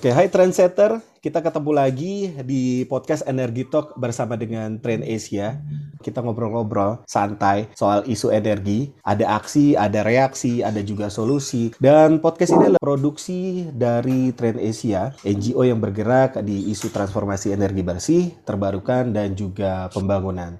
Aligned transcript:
Oke, 0.00 0.16
hai 0.16 0.32
Trendsetter. 0.32 0.96
Kita 1.20 1.44
ketemu 1.44 1.76
lagi 1.76 2.32
di 2.48 2.88
podcast 2.88 3.20
Energi 3.28 3.68
Talk 3.68 4.00
bersama 4.00 4.32
dengan 4.32 4.80
Trend 4.80 5.04
Asia. 5.04 5.60
Kita 6.00 6.24
ngobrol-ngobrol 6.24 7.04
santai 7.04 7.68
soal 7.76 8.08
isu 8.08 8.32
energi. 8.32 8.96
Ada 9.04 9.36
aksi, 9.36 9.76
ada 9.76 10.00
reaksi, 10.00 10.64
ada 10.64 10.80
juga 10.80 11.12
solusi. 11.12 11.76
Dan 11.76 12.16
podcast 12.24 12.56
ini 12.56 12.72
adalah 12.72 12.80
produksi 12.80 13.68
dari 13.76 14.32
Trend 14.32 14.64
Asia, 14.64 15.12
NGO 15.20 15.68
yang 15.68 15.84
bergerak 15.84 16.40
di 16.48 16.72
isu 16.72 16.88
transformasi 16.88 17.52
energi 17.52 17.84
bersih, 17.84 18.32
terbarukan, 18.48 19.12
dan 19.12 19.36
juga 19.36 19.92
pembangunan. 19.92 20.56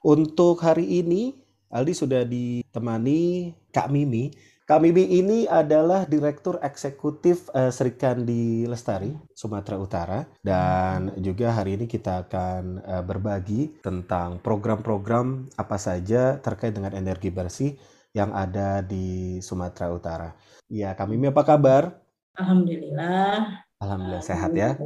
Untuk 0.00 0.64
hari 0.64 1.04
ini, 1.04 1.36
Aldi 1.68 1.92
sudah 1.92 2.24
ditemani 2.24 3.52
Kak 3.68 3.92
Mimi. 3.92 4.32
Kak 4.64 4.80
Mimi 4.80 5.04
ini 5.04 5.44
adalah 5.44 6.08
Direktur 6.08 6.56
Eksekutif 6.64 7.52
uh, 7.52 7.68
Serikandi 7.68 8.64
Lestari, 8.64 9.12
Sumatera 9.36 9.76
Utara. 9.76 10.24
Dan 10.40 11.12
juga 11.20 11.52
hari 11.52 11.76
ini 11.76 11.84
kita 11.84 12.24
akan 12.24 12.80
uh, 12.80 13.04
berbagi 13.04 13.76
tentang 13.84 14.40
program-program 14.40 15.52
apa 15.60 15.76
saja 15.76 16.40
terkait 16.40 16.72
dengan 16.72 16.96
energi 16.96 17.28
bersih 17.28 17.76
yang 18.16 18.32
ada 18.32 18.80
di 18.80 19.36
Sumatera 19.44 19.92
Utara. 19.92 20.32
Ya, 20.72 20.96
Kak 20.96 21.12
Mimi 21.12 21.28
apa 21.28 21.44
kabar? 21.44 22.00
Alhamdulillah. 22.40 23.68
Alhamdulillah 23.84 24.24
sehat 24.24 24.56
ya. 24.56 24.80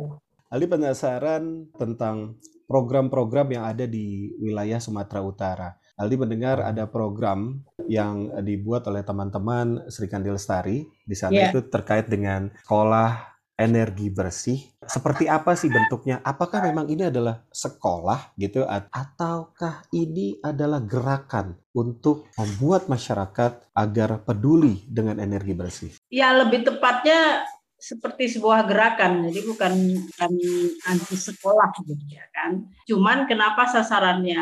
Aldi 0.50 0.66
penasaran 0.66 1.70
tentang 1.78 2.34
program-program 2.64 3.54
yang 3.54 3.64
ada 3.64 3.84
di 3.84 4.32
wilayah 4.40 4.80
Sumatera 4.80 5.20
Utara. 5.24 5.68
Aldi 5.94 6.16
mendengar 6.18 6.58
ada 6.58 6.90
program 6.90 7.62
yang 7.86 8.32
dibuat 8.42 8.82
oleh 8.90 9.06
teman-teman 9.06 9.86
Sri 9.86 10.10
Kandi 10.10 10.32
Lestari 10.32 10.82
di 11.06 11.14
sana 11.14 11.34
yeah. 11.34 11.50
itu 11.54 11.62
terkait 11.70 12.10
dengan 12.10 12.50
sekolah 12.66 13.34
energi 13.54 14.10
bersih. 14.10 14.58
Seperti 14.84 15.30
apa 15.30 15.54
sih 15.54 15.70
bentuknya? 15.70 16.20
Apakah 16.26 16.60
memang 16.66 16.90
ini 16.90 17.08
adalah 17.08 17.46
sekolah 17.48 18.34
gitu 18.36 18.66
ataukah 18.66 19.86
ini 19.94 20.42
adalah 20.42 20.82
gerakan 20.82 21.54
untuk 21.72 22.28
membuat 22.36 22.90
masyarakat 22.90 23.72
agar 23.72 24.10
peduli 24.26 24.82
dengan 24.90 25.22
energi 25.22 25.54
bersih? 25.54 25.92
Ya, 26.10 26.34
lebih 26.34 26.66
tepatnya 26.66 27.46
seperti 27.84 28.32
sebuah 28.32 28.64
gerakan, 28.64 29.28
jadi 29.28 29.44
bukan 29.44 29.72
kami 30.16 30.72
anti 30.88 31.16
sekolah 31.20 31.68
gitu 31.84 31.92
ya 32.08 32.24
kan. 32.32 32.64
Cuman 32.88 33.28
kenapa 33.28 33.68
sasarannya 33.68 34.40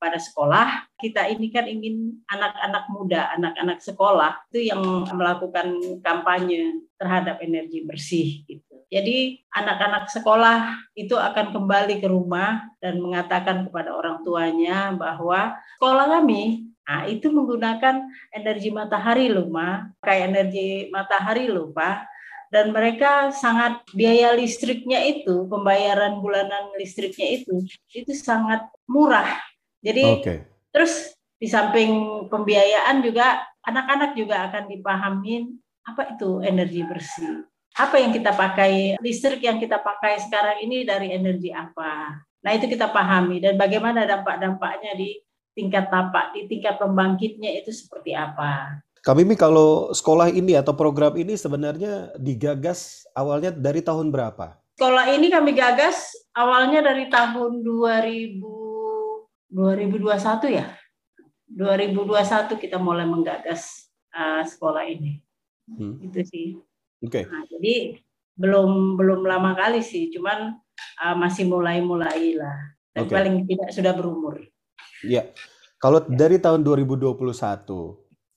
pada 0.00 0.16
sekolah? 0.16 0.88
Kita 0.96 1.28
ini 1.28 1.52
kan 1.52 1.68
ingin 1.68 2.24
anak-anak 2.24 2.88
muda, 2.88 3.36
anak-anak 3.36 3.84
sekolah 3.84 4.48
itu 4.48 4.72
yang 4.72 4.80
melakukan 5.12 5.76
kampanye 6.00 6.80
terhadap 6.96 7.44
energi 7.44 7.84
bersih 7.84 8.48
gitu. 8.48 8.80
Jadi 8.88 9.44
anak-anak 9.52 10.08
sekolah 10.08 10.88
itu 10.96 11.20
akan 11.20 11.52
kembali 11.52 12.00
ke 12.00 12.08
rumah 12.08 12.64
dan 12.80 12.96
mengatakan 12.96 13.68
kepada 13.68 13.92
orang 13.92 14.24
tuanya 14.24 14.88
bahwa 14.96 15.52
sekolah 15.76 16.08
kami 16.08 16.72
Nah, 16.84 17.08
itu 17.08 17.32
menggunakan 17.32 18.12
energi 18.28 18.68
matahari 18.68 19.32
loh, 19.32 19.48
Ma. 19.48 19.88
Kayak 20.04 20.36
energi 20.36 20.92
matahari 20.92 21.48
loh, 21.48 21.72
Pak 21.72 22.13
dan 22.52 22.70
mereka 22.72 23.32
sangat 23.34 23.84
biaya 23.92 24.32
listriknya 24.36 25.00
itu 25.04 25.46
pembayaran 25.48 26.18
bulanan 26.20 26.72
listriknya 26.76 27.40
itu 27.42 27.64
itu 27.92 28.12
sangat 28.12 28.64
murah. 28.88 29.28
Jadi 29.84 30.04
okay. 30.20 30.38
terus 30.72 31.12
di 31.36 31.48
samping 31.50 32.24
pembiayaan 32.32 33.04
juga 33.04 33.44
anak-anak 33.64 34.16
juga 34.16 34.48
akan 34.48 34.64
dipahamin 34.70 35.56
apa 35.84 36.16
itu 36.16 36.40
energi 36.40 36.80
bersih. 36.84 37.44
Apa 37.74 37.98
yang 37.98 38.14
kita 38.14 38.30
pakai 38.32 39.02
listrik 39.02 39.42
yang 39.42 39.58
kita 39.58 39.82
pakai 39.82 40.22
sekarang 40.22 40.62
ini 40.62 40.86
dari 40.86 41.10
energi 41.10 41.50
apa? 41.50 42.22
Nah 42.44 42.50
itu 42.54 42.70
kita 42.70 42.86
pahami. 42.86 43.42
Dan 43.42 43.58
bagaimana 43.58 44.06
dampak-dampaknya 44.06 44.94
di 44.94 45.18
tingkat 45.54 45.86
tapak 45.88 46.34
di 46.34 46.50
tingkat 46.50 46.76
pembangkitnya 46.82 47.62
itu 47.62 47.70
seperti 47.70 48.12
apa 48.12 48.82
Kak 49.04 49.20
Mimi, 49.20 49.36
kalau 49.36 49.92
sekolah 49.92 50.32
ini 50.32 50.56
atau 50.56 50.72
program 50.72 51.12
ini 51.20 51.36
sebenarnya 51.36 52.16
digagas 52.16 53.04
awalnya 53.12 53.52
dari 53.52 53.84
tahun 53.84 54.08
berapa? 54.08 54.56
Sekolah 54.80 55.12
ini 55.12 55.28
kami 55.28 55.52
gagas 55.52 56.08
awalnya 56.32 56.80
dari 56.80 57.12
tahun 57.12 57.60
2000, 57.60 58.40
2021 59.52 60.56
ya. 60.56 60.72
2021 61.52 62.56
kita 62.56 62.80
mulai 62.80 63.04
menggagas 63.04 63.92
uh, 64.16 64.40
sekolah 64.40 64.88
ini. 64.88 65.20
Hmm. 65.68 66.00
Itu 66.00 66.24
sih. 66.24 66.56
Oke. 67.04 67.28
Okay. 67.28 67.28
Nah, 67.28 67.44
jadi 67.44 68.00
belum 68.40 68.96
belum 68.96 69.20
lama 69.28 69.52
kali 69.52 69.84
sih, 69.84 70.08
cuman 70.16 70.56
uh, 71.04 71.16
masih 71.20 71.44
mulai-mulai 71.44 72.40
lah. 72.40 72.72
Dan 72.96 73.04
okay. 73.04 73.20
paling 73.20 73.44
tidak 73.44 73.68
sudah 73.68 73.92
berumur. 73.92 74.40
Iya. 75.04 75.28
Kalau 75.76 76.00
ya. 76.08 76.16
dari 76.24 76.40
tahun 76.40 76.64
2021 76.64 77.20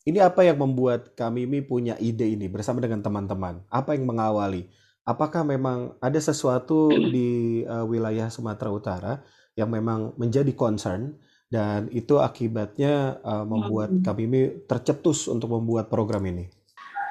ini 0.08 0.24
apa 0.24 0.40
yang 0.48 0.56
membuat 0.56 1.12
kami 1.20 1.44
ini 1.44 1.60
punya 1.60 2.00
ide 2.00 2.32
ini 2.32 2.48
bersama 2.48 2.80
dengan 2.80 3.04
teman-teman? 3.04 3.60
Apa 3.68 3.92
yang 3.92 4.08
mengawali? 4.08 4.72
Apakah 5.04 5.44
memang 5.44 6.00
ada 6.00 6.16
sesuatu 6.16 6.88
di 6.96 7.62
uh, 7.68 7.84
wilayah 7.84 8.32
Sumatera 8.32 8.72
Utara 8.72 9.14
yang 9.60 9.68
memang 9.68 10.16
menjadi 10.16 10.56
concern 10.56 11.20
dan 11.52 11.92
itu 11.92 12.24
akibatnya 12.24 13.20
uh, 13.20 13.44
membuat 13.44 14.00
kami 14.00 14.32
ini 14.32 14.42
tercetus 14.64 15.28
untuk 15.28 15.60
membuat 15.60 15.92
program 15.92 16.24
ini? 16.24 16.48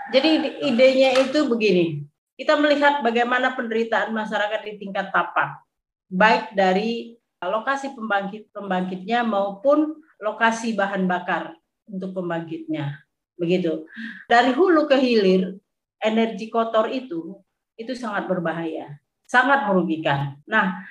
Jadi 0.09 0.65
idenya 0.65 1.21
itu 1.21 1.45
begini, 1.53 2.01
kita 2.41 2.57
melihat 2.57 3.05
bagaimana 3.05 3.53
penderitaan 3.53 4.17
masyarakat 4.17 4.61
di 4.65 4.73
tingkat 4.81 5.13
tapak, 5.13 5.61
baik 6.09 6.57
dari 6.57 7.21
lokasi 7.45 7.93
pembangkit 7.93 8.57
pembangkitnya 8.57 9.21
maupun 9.21 10.01
lokasi 10.17 10.73
bahan 10.73 11.05
bakar 11.05 11.53
untuk 11.87 12.13
pembangkitnya. 12.15 13.03
Begitu. 13.39 13.87
Dari 14.27 14.51
hulu 14.53 14.87
ke 14.91 14.97
hilir, 14.99 15.57
energi 16.03 16.51
kotor 16.51 16.91
itu 16.93 17.41
itu 17.77 17.93
sangat 17.93 18.25
berbahaya, 18.25 18.97
sangat 19.29 19.69
merugikan. 19.69 20.41
Nah, 20.49 20.87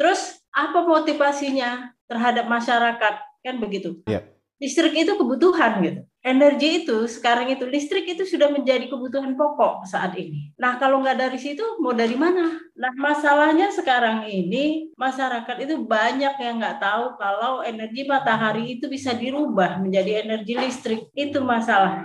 terus 0.00 0.40
apa 0.50 0.82
motivasinya 0.84 1.92
terhadap 2.08 2.48
masyarakat? 2.48 3.14
Kan 3.44 3.56
begitu. 3.60 4.00
Yeah 4.08 4.24
listrik 4.60 4.92
itu 4.92 5.16
kebutuhan 5.16 5.80
gitu. 5.80 6.00
Energi 6.20 6.84
itu 6.84 7.08
sekarang 7.08 7.48
itu 7.48 7.64
listrik 7.64 8.04
itu 8.04 8.28
sudah 8.28 8.52
menjadi 8.52 8.92
kebutuhan 8.92 9.32
pokok 9.32 9.88
saat 9.88 10.12
ini. 10.20 10.52
Nah 10.60 10.76
kalau 10.76 11.00
nggak 11.00 11.16
dari 11.16 11.40
situ 11.40 11.64
mau 11.80 11.96
dari 11.96 12.12
mana? 12.12 12.60
Nah 12.76 12.92
masalahnya 12.92 13.72
sekarang 13.72 14.28
ini 14.28 14.92
masyarakat 15.00 15.56
itu 15.64 15.80
banyak 15.80 16.36
yang 16.36 16.60
nggak 16.60 16.76
tahu 16.76 17.16
kalau 17.16 17.64
energi 17.64 18.04
matahari 18.04 18.76
itu 18.76 18.84
bisa 18.92 19.16
dirubah 19.16 19.80
menjadi 19.80 20.28
energi 20.28 20.52
listrik. 20.60 21.08
Itu 21.16 21.40
masalah 21.40 22.04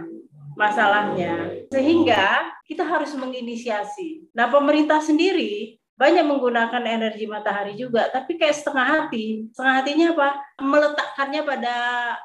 masalahnya. 0.55 1.67
Sehingga 1.67 2.55
kita 2.63 2.87
harus 2.87 3.11
menginisiasi. 3.19 4.31
Nah 4.31 4.47
pemerintah 4.47 5.03
sendiri 5.03 5.75
banyak 5.95 6.27
menggunakan 6.27 6.83
energi 6.83 7.23
matahari 7.23 7.79
juga, 7.79 8.11
tapi 8.11 8.35
kayak 8.35 8.55
setengah 8.55 8.85
hati. 8.85 9.47
Setengah 9.55 9.73
hatinya 9.79 10.07
apa? 10.11 10.29
Meletakkannya 10.59 11.41
pada 11.47 11.75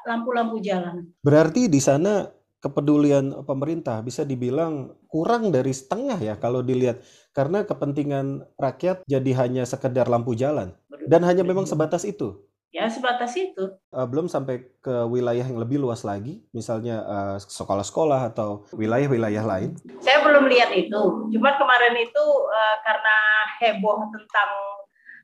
lampu-lampu 0.03 0.59
jalan. 0.59 1.07
Berarti 1.23 1.71
di 1.71 1.79
sana 1.79 2.27
kepedulian 2.61 3.41
pemerintah 3.47 4.03
bisa 4.05 4.21
dibilang 4.21 4.93
kurang 5.09 5.49
dari 5.49 5.73
setengah 5.73 6.19
ya 6.21 6.35
kalau 6.37 6.61
dilihat 6.61 7.01
karena 7.33 7.65
kepentingan 7.65 8.45
rakyat 8.53 9.01
jadi 9.09 9.31
hanya 9.33 9.63
sekedar 9.65 10.05
lampu 10.05 10.37
jalan 10.37 10.77
dan 11.09 11.25
hanya 11.25 11.41
memang 11.41 11.65
sebatas 11.65 12.05
itu. 12.05 12.37
Ya 12.71 12.87
sebatas 12.87 13.35
itu. 13.35 13.75
Uh, 13.91 14.07
belum 14.07 14.31
sampai 14.31 14.63
ke 14.79 14.95
wilayah 15.11 15.43
yang 15.43 15.59
lebih 15.59 15.75
luas 15.75 16.07
lagi, 16.07 16.39
misalnya 16.55 17.03
eh, 17.03 17.37
sekolah-sekolah 17.37 18.31
atau 18.31 18.63
wilayah-wilayah 18.71 19.43
lain. 19.43 19.75
Saya 19.99 20.23
belum 20.23 20.47
lihat 20.47 20.71
itu. 20.71 21.27
Cuma 21.35 21.59
kemarin 21.59 21.99
itu 21.99 22.25
uh, 22.47 22.77
karena 22.87 23.15
heboh 23.59 24.07
tentang 24.15 24.51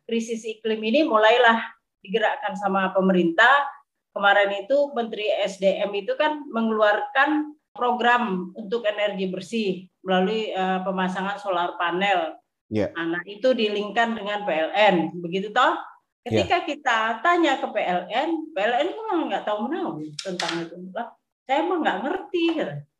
krisis 0.04 0.44
iklim 0.44 0.84
ini, 0.84 1.08
mulailah 1.08 1.72
digerakkan 2.04 2.54
sama 2.60 2.92
pemerintah. 2.92 3.64
Kemarin 4.12 4.68
itu 4.68 4.92
Menteri 4.92 5.32
SDM 5.48 5.90
itu 5.96 6.20
kan 6.20 6.44
mengeluarkan 6.52 7.56
program 7.78 8.52
untuk 8.60 8.84
energi 8.84 9.32
bersih 9.32 9.72
melalui 10.04 10.52
uh, 10.52 10.84
pemasangan 10.84 11.40
solar 11.40 11.80
panel. 11.80 12.36
Yeah. 12.68 12.92
Nah, 13.00 13.24
itu 13.24 13.56
dilingkan 13.56 14.20
dengan 14.20 14.44
PLN, 14.44 15.24
begitu 15.24 15.56
toh? 15.56 15.80
Ketika 16.28 16.58
yeah. 16.60 16.68
kita 16.68 16.98
tanya 17.24 17.54
ke 17.58 17.68
PLN, 17.72 18.30
PLN 18.52 18.88
memang 18.92 19.20
nggak 19.32 19.44
tahu 19.48 19.72
menahu 19.72 20.04
tentang 20.20 20.68
itu. 20.68 20.76
Lah, 20.92 21.08
saya 21.48 21.64
emang 21.64 21.80
nggak 21.82 22.00
ngerti. 22.04 22.46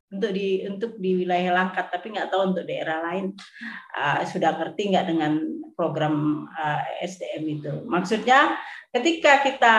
Untuk 0.08 0.32
di 0.32 0.64
untuk 0.64 0.96
di 1.04 1.20
wilayah 1.20 1.52
Langkat 1.52 1.92
tapi 1.92 2.16
nggak 2.16 2.32
tahu 2.32 2.56
untuk 2.56 2.64
daerah 2.64 3.04
lain 3.12 3.36
uh, 3.92 4.24
sudah 4.24 4.56
ngerti 4.56 4.96
nggak 4.96 5.04
dengan 5.04 5.44
program 5.76 6.48
uh, 6.48 6.80
SDM 7.04 7.60
itu 7.60 7.74
maksudnya 7.92 8.56
ketika 8.96 9.44
kita 9.44 9.76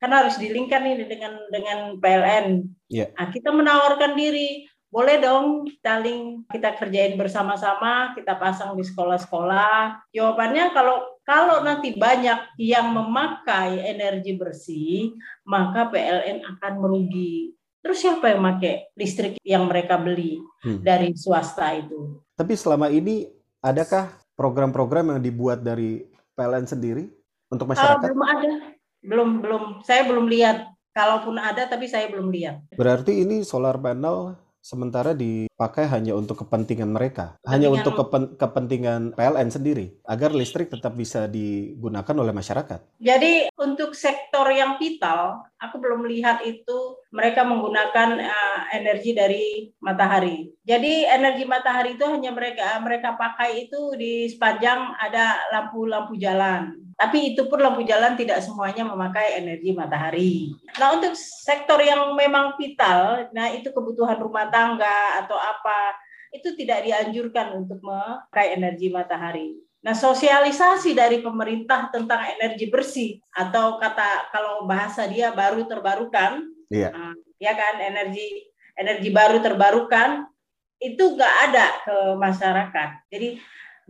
kan 0.00 0.10
harus 0.10 0.40
dilingkan 0.40 0.80
ini 0.82 1.04
dengan 1.04 1.36
dengan 1.52 2.00
PLN 2.00 2.64
yeah. 2.88 3.12
nah, 3.14 3.28
kita 3.28 3.52
menawarkan 3.52 4.16
diri 4.16 4.64
boleh 4.90 5.22
dong 5.22 5.68
kita 5.70 6.02
link 6.02 6.50
kita 6.50 6.74
kerjain 6.74 7.14
bersama-sama 7.14 8.16
kita 8.18 8.34
pasang 8.34 8.74
di 8.74 8.82
sekolah-sekolah 8.82 10.10
jawabannya 10.10 10.74
kalau 10.74 11.19
kalau 11.30 11.62
nanti 11.62 11.94
banyak 11.94 12.58
yang 12.58 12.90
memakai 12.90 13.86
energi 13.86 14.34
bersih 14.34 15.14
maka 15.46 15.86
PLN 15.86 16.42
akan 16.42 16.72
merugi 16.82 17.54
Terus 17.80 17.96
siapa 18.04 18.28
yang 18.28 18.44
pakai 18.44 18.92
listrik 18.92 19.40
yang 19.40 19.64
mereka 19.64 19.96
beli 19.96 20.36
hmm. 20.64 20.84
dari 20.84 21.16
swasta 21.16 21.72
itu? 21.72 22.20
Tapi 22.36 22.52
selama 22.52 22.92
ini 22.92 23.24
adakah 23.64 24.12
program-program 24.36 25.16
yang 25.16 25.20
dibuat 25.24 25.64
dari 25.64 26.04
PLN 26.36 26.68
sendiri 26.68 27.08
untuk 27.48 27.64
ah, 27.68 27.70
masyarakat? 27.72 28.04
Uh, 28.04 28.12
belum 28.12 28.22
ada, 28.24 28.52
belum 29.00 29.28
belum. 29.40 29.62
Saya 29.84 30.04
belum 30.04 30.28
lihat. 30.28 30.68
Kalaupun 30.90 31.38
ada, 31.38 31.70
tapi 31.70 31.86
saya 31.86 32.10
belum 32.10 32.34
lihat. 32.34 32.74
Berarti 32.74 33.22
ini 33.22 33.46
solar 33.46 33.78
panel 33.78 34.34
sementara 34.60 35.16
dipakai 35.16 35.88
hanya 35.88 36.12
untuk 36.12 36.44
kepentingan 36.44 36.92
mereka, 36.92 37.40
kepentingan, 37.40 37.50
hanya 37.50 37.68
untuk 37.72 37.92
kepen, 37.96 38.22
kepentingan 38.36 39.00
PLN 39.16 39.48
sendiri, 39.48 39.96
agar 40.04 40.36
listrik 40.36 40.68
tetap 40.68 40.92
bisa 40.94 41.24
digunakan 41.26 42.14
oleh 42.20 42.32
masyarakat. 42.36 43.00
Jadi 43.00 43.48
untuk 43.56 43.96
sektor 43.96 44.46
yang 44.52 44.76
vital, 44.76 45.40
aku 45.56 45.80
belum 45.80 46.04
melihat 46.04 46.44
itu 46.44 46.99
mereka 47.10 47.42
menggunakan 47.42 48.22
uh, 48.22 48.60
energi 48.74 49.10
dari 49.14 49.70
matahari. 49.82 50.50
Jadi 50.62 51.06
energi 51.06 51.42
matahari 51.42 51.98
itu 51.98 52.06
hanya 52.06 52.30
mereka 52.30 52.78
mereka 52.78 53.18
pakai 53.18 53.66
itu 53.66 53.98
di 53.98 54.30
sepanjang 54.30 54.94
ada 54.98 55.38
lampu-lampu 55.50 56.14
jalan 56.16 56.90
tapi 57.00 57.32
itu 57.32 57.48
pun 57.48 57.64
lampu 57.64 57.80
jalan 57.80 58.12
tidak 58.12 58.44
semuanya 58.44 58.84
memakai 58.84 59.40
energi 59.40 59.72
matahari. 59.72 60.52
Nah, 60.76 61.00
untuk 61.00 61.16
sektor 61.16 61.80
yang 61.80 62.12
memang 62.12 62.60
vital, 62.60 63.24
nah 63.32 63.48
itu 63.48 63.72
kebutuhan 63.72 64.20
rumah 64.20 64.52
tangga 64.52 65.24
atau 65.24 65.40
apa, 65.40 65.96
itu 66.28 66.52
tidak 66.60 66.84
dianjurkan 66.84 67.56
untuk 67.56 67.80
memakai 67.80 68.52
energi 68.52 68.92
matahari. 68.92 69.56
Nah, 69.80 69.96
sosialisasi 69.96 70.92
dari 70.92 71.24
pemerintah 71.24 71.88
tentang 71.88 72.20
energi 72.36 72.68
bersih 72.68 73.16
atau 73.32 73.80
kata 73.80 74.28
kalau 74.28 74.68
bahasa 74.68 75.08
dia 75.08 75.32
baru 75.32 75.64
terbarukan, 75.64 76.49
iya. 76.70 76.88
Uh, 76.94 77.14
ya 77.36 77.52
kan 77.58 77.82
energi 77.82 78.48
energi 78.78 79.10
baru 79.12 79.42
terbarukan 79.42 80.24
itu 80.80 81.18
nggak 81.18 81.34
ada 81.50 81.66
ke 81.84 81.96
masyarakat. 82.16 82.90
Jadi 83.12 83.28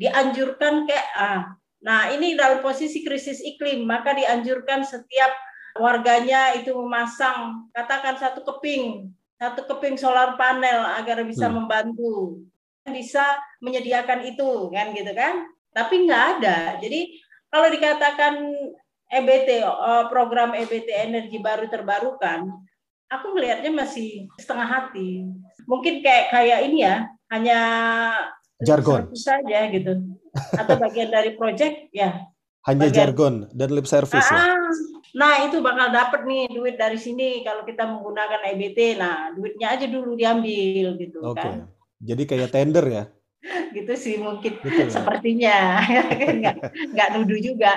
dianjurkan 0.00 0.88
kayak 0.88 1.08
ah, 1.14 1.60
Nah, 1.80 2.12
ini 2.12 2.36
dalam 2.36 2.60
posisi 2.60 3.00
krisis 3.00 3.40
iklim, 3.40 3.88
maka 3.88 4.12
dianjurkan 4.12 4.84
setiap 4.84 5.32
warganya 5.80 6.52
itu 6.52 6.76
memasang 6.76 7.72
katakan 7.72 8.20
satu 8.20 8.44
keping, 8.44 9.08
satu 9.40 9.64
keping 9.64 9.96
solar 9.96 10.36
panel 10.36 10.84
agar 11.00 11.24
bisa 11.24 11.48
hmm. 11.48 11.56
membantu, 11.56 12.44
bisa 12.84 13.24
menyediakan 13.64 14.28
itu, 14.28 14.68
kan 14.68 14.92
gitu 14.92 15.12
kan? 15.16 15.48
Tapi 15.72 16.04
nggak 16.04 16.24
ada. 16.36 16.76
Jadi 16.84 17.16
kalau 17.48 17.72
dikatakan 17.72 18.34
EBT 19.10 19.64
program 20.12 20.52
EBT 20.52 20.88
energi 20.92 21.40
baru 21.40 21.64
terbarukan, 21.72 22.44
aku 23.10 23.26
melihatnya 23.34 23.74
masih 23.74 24.30
setengah 24.38 24.66
hati. 24.66 25.26
Mungkin 25.66 26.00
kayak 26.00 26.30
kayak 26.30 26.58
ini 26.70 26.86
ya, 26.86 27.10
hanya 27.30 27.58
jargon 28.60 29.08
saja 29.16 29.70
gitu 29.72 29.92
atau 30.56 30.74
bagian 30.76 31.08
dari 31.08 31.34
project 31.34 31.88
ya 31.90 32.28
hanya 32.68 32.92
bagian, 32.92 32.98
jargon 32.98 33.34
dan 33.56 33.72
lip 33.72 33.88
service 33.88 34.28
ya? 34.28 34.36
ah, 34.36 34.52
ya? 34.52 34.54
nah 35.16 35.32
itu 35.48 35.64
bakal 35.64 35.88
dapat 35.90 36.28
nih 36.28 36.44
duit 36.52 36.76
dari 36.76 37.00
sini 37.00 37.40
kalau 37.42 37.64
kita 37.64 37.88
menggunakan 37.88 38.44
EBT 38.52 39.00
nah 39.00 39.32
duitnya 39.32 39.74
aja 39.74 39.86
dulu 39.88 40.14
diambil 40.14 41.00
gitu 41.00 41.18
okay. 41.24 41.40
kan 41.40 41.56
jadi 42.04 42.22
kayak 42.28 42.52
tender 42.52 42.84
ya 42.86 43.04
gitu 43.76 43.92
sih 43.96 44.20
mungkin 44.20 44.60
Betul, 44.60 44.86
ya? 44.86 44.92
sepertinya 44.92 45.56
nggak 46.40 46.56
nggak 46.92 47.08
nuduh 47.16 47.40
juga 47.40 47.72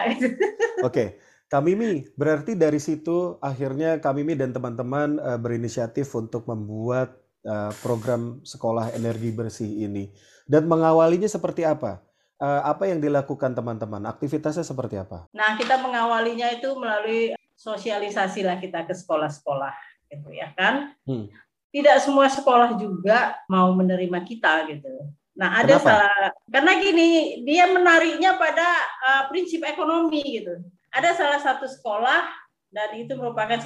oke 0.84 0.92
okay. 0.92 1.08
Kamimi, 1.54 2.10
berarti 2.18 2.58
dari 2.58 2.82
situ 2.82 3.38
akhirnya 3.38 4.02
Kamimi 4.02 4.34
dan 4.34 4.50
teman-teman 4.50 5.22
uh, 5.22 5.38
berinisiatif 5.38 6.10
untuk 6.18 6.50
membuat 6.50 7.14
uh, 7.46 7.70
program 7.86 8.42
sekolah 8.42 8.90
energi 8.98 9.30
bersih 9.30 9.86
ini. 9.86 10.10
Dan 10.50 10.66
mengawalinya 10.66 11.30
seperti 11.30 11.62
apa? 11.62 12.02
uh, 12.44 12.62
apa 12.68 12.92
yang 12.92 13.00
dilakukan 13.00 13.56
teman-teman? 13.56 14.04
Aktivitasnya 14.12 14.68
seperti 14.68 15.00
apa? 15.00 15.32
Nah, 15.32 15.56
kita 15.56 15.80
mengawalinya 15.80 16.52
itu 16.52 16.76
melalui 16.76 17.32
sosialisasi 17.56 18.44
lah 18.44 18.60
kita 18.60 18.84
ke 18.84 18.92
sekolah-sekolah, 18.92 19.74
gitu 20.12 20.30
ya 20.36 20.52
kan? 20.60 20.92
Hmm. 21.08 21.32
Tidak 21.74 21.98
semua 22.04 22.30
sekolah 22.30 22.78
juga 22.78 23.40
mau 23.50 23.74
menerima 23.74 24.20
kita 24.22 24.70
gitu. 24.70 25.10
Nah, 25.34 25.58
ada 25.58 25.82
Kenapa? 25.82 25.90
salah 25.90 26.30
karena 26.46 26.72
gini, 26.78 27.10
dia 27.42 27.66
menariknya 27.66 28.38
pada 28.38 28.68
uh, 29.02 29.24
prinsip 29.34 29.66
ekonomi 29.66 30.22
gitu. 30.22 30.62
Ada 30.94 31.18
salah 31.18 31.42
satu 31.42 31.66
sekolah 31.66 32.30
dan 32.74 32.90
itu 32.98 33.18
merupakan 33.18 33.58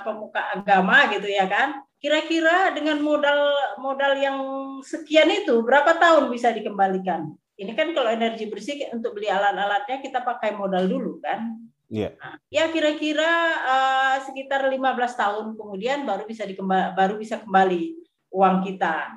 pemuka 0.00 0.40
agama 0.56 1.12
gitu 1.12 1.28
ya 1.28 1.44
kan. 1.44 1.84
Kira-kira 2.00 2.72
dengan 2.72 3.00
modal 3.00 3.52
modal 3.80 4.12
yang 4.16 4.38
sekian 4.84 5.28
itu 5.32 5.64
berapa 5.64 5.96
tahun 5.96 6.28
bisa 6.28 6.52
dikembalikan? 6.52 7.32
ini 7.54 7.72
kan 7.78 7.94
kalau 7.94 8.10
energi 8.10 8.50
bersih 8.50 8.90
untuk 8.90 9.14
beli 9.14 9.30
alat-alatnya 9.30 10.02
kita 10.02 10.26
pakai 10.26 10.58
modal 10.58 10.90
dulu 10.90 11.22
kan. 11.22 11.54
Iya. 11.92 12.16
Yeah. 12.50 12.64
ya 12.66 12.72
kira-kira 12.72 13.30
uh, 13.60 14.16
sekitar 14.26 14.66
15 14.66 14.80
tahun 15.14 15.46
kemudian 15.54 16.02
baru 16.08 16.26
bisa 16.26 16.42
dikembali, 16.42 16.96
baru 16.96 17.14
bisa 17.20 17.44
kembali 17.44 17.94
uang 18.34 18.56
kita 18.66 19.14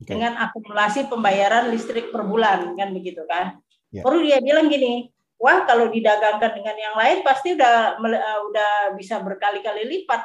okay. 0.00 0.14
dengan 0.14 0.38
akumulasi 0.40 1.10
pembayaran 1.10 1.68
listrik 1.68 2.08
per 2.08 2.24
bulan 2.24 2.72
kan 2.78 2.96
begitu 2.96 3.20
kan. 3.28 3.60
Yeah. 3.92 4.06
Baru 4.06 4.24
dia 4.24 4.40
bilang 4.40 4.72
gini, 4.72 5.12
wah 5.38 5.66
kalau 5.66 5.90
didagangkan 5.90 6.52
dengan 6.54 6.76
yang 6.76 6.94
lain 6.96 7.18
pasti 7.26 7.54
udah 7.54 7.98
uh, 7.98 8.40
udah 8.50 8.72
bisa 8.98 9.20
berkali-kali 9.20 9.86
lipat. 9.86 10.22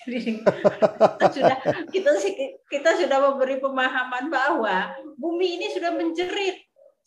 Jadi 0.06 0.40
kita 1.18 1.28
sudah 1.28 1.56
kita 1.92 2.10
kita 2.70 2.90
sudah 3.04 3.18
memberi 3.20 3.60
pemahaman 3.60 4.32
bahwa 4.32 4.96
bumi 5.18 5.60
ini 5.60 5.66
sudah 5.74 5.92
menjerit 5.92 6.56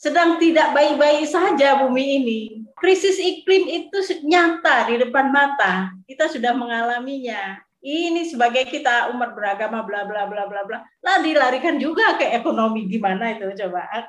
sedang 0.03 0.35
tidak 0.35 0.75
baik-baik 0.75 1.23
saja 1.31 1.79
bumi 1.79 2.19
ini. 2.19 2.39
Krisis 2.75 3.15
iklim 3.15 3.71
itu 3.71 3.97
nyata 4.27 4.91
di 4.91 4.99
depan 4.99 5.31
mata. 5.31 5.95
Kita 6.03 6.27
sudah 6.27 6.51
mengalaminya. 6.51 7.55
Ini 7.83 8.27
sebagai 8.27 8.67
kita 8.67 9.11
umat 9.15 9.35
beragama 9.35 9.83
bla 9.83 10.03
bla 10.03 10.27
bla 10.27 10.43
bla 10.47 10.61
bla. 10.67 10.83
Lah 11.03 11.17
dilarikan 11.23 11.79
juga 11.79 12.19
ke 12.19 12.35
ekonomi 12.35 12.87
gimana 12.87 13.31
itu 13.35 13.47
coba. 13.63 13.87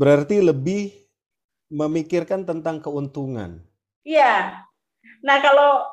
Berarti 0.00 0.40
lebih 0.40 1.01
memikirkan 1.72 2.44
tentang 2.44 2.84
keuntungan. 2.84 3.64
Iya. 4.04 4.60
Nah, 5.24 5.36
kalau 5.40 5.88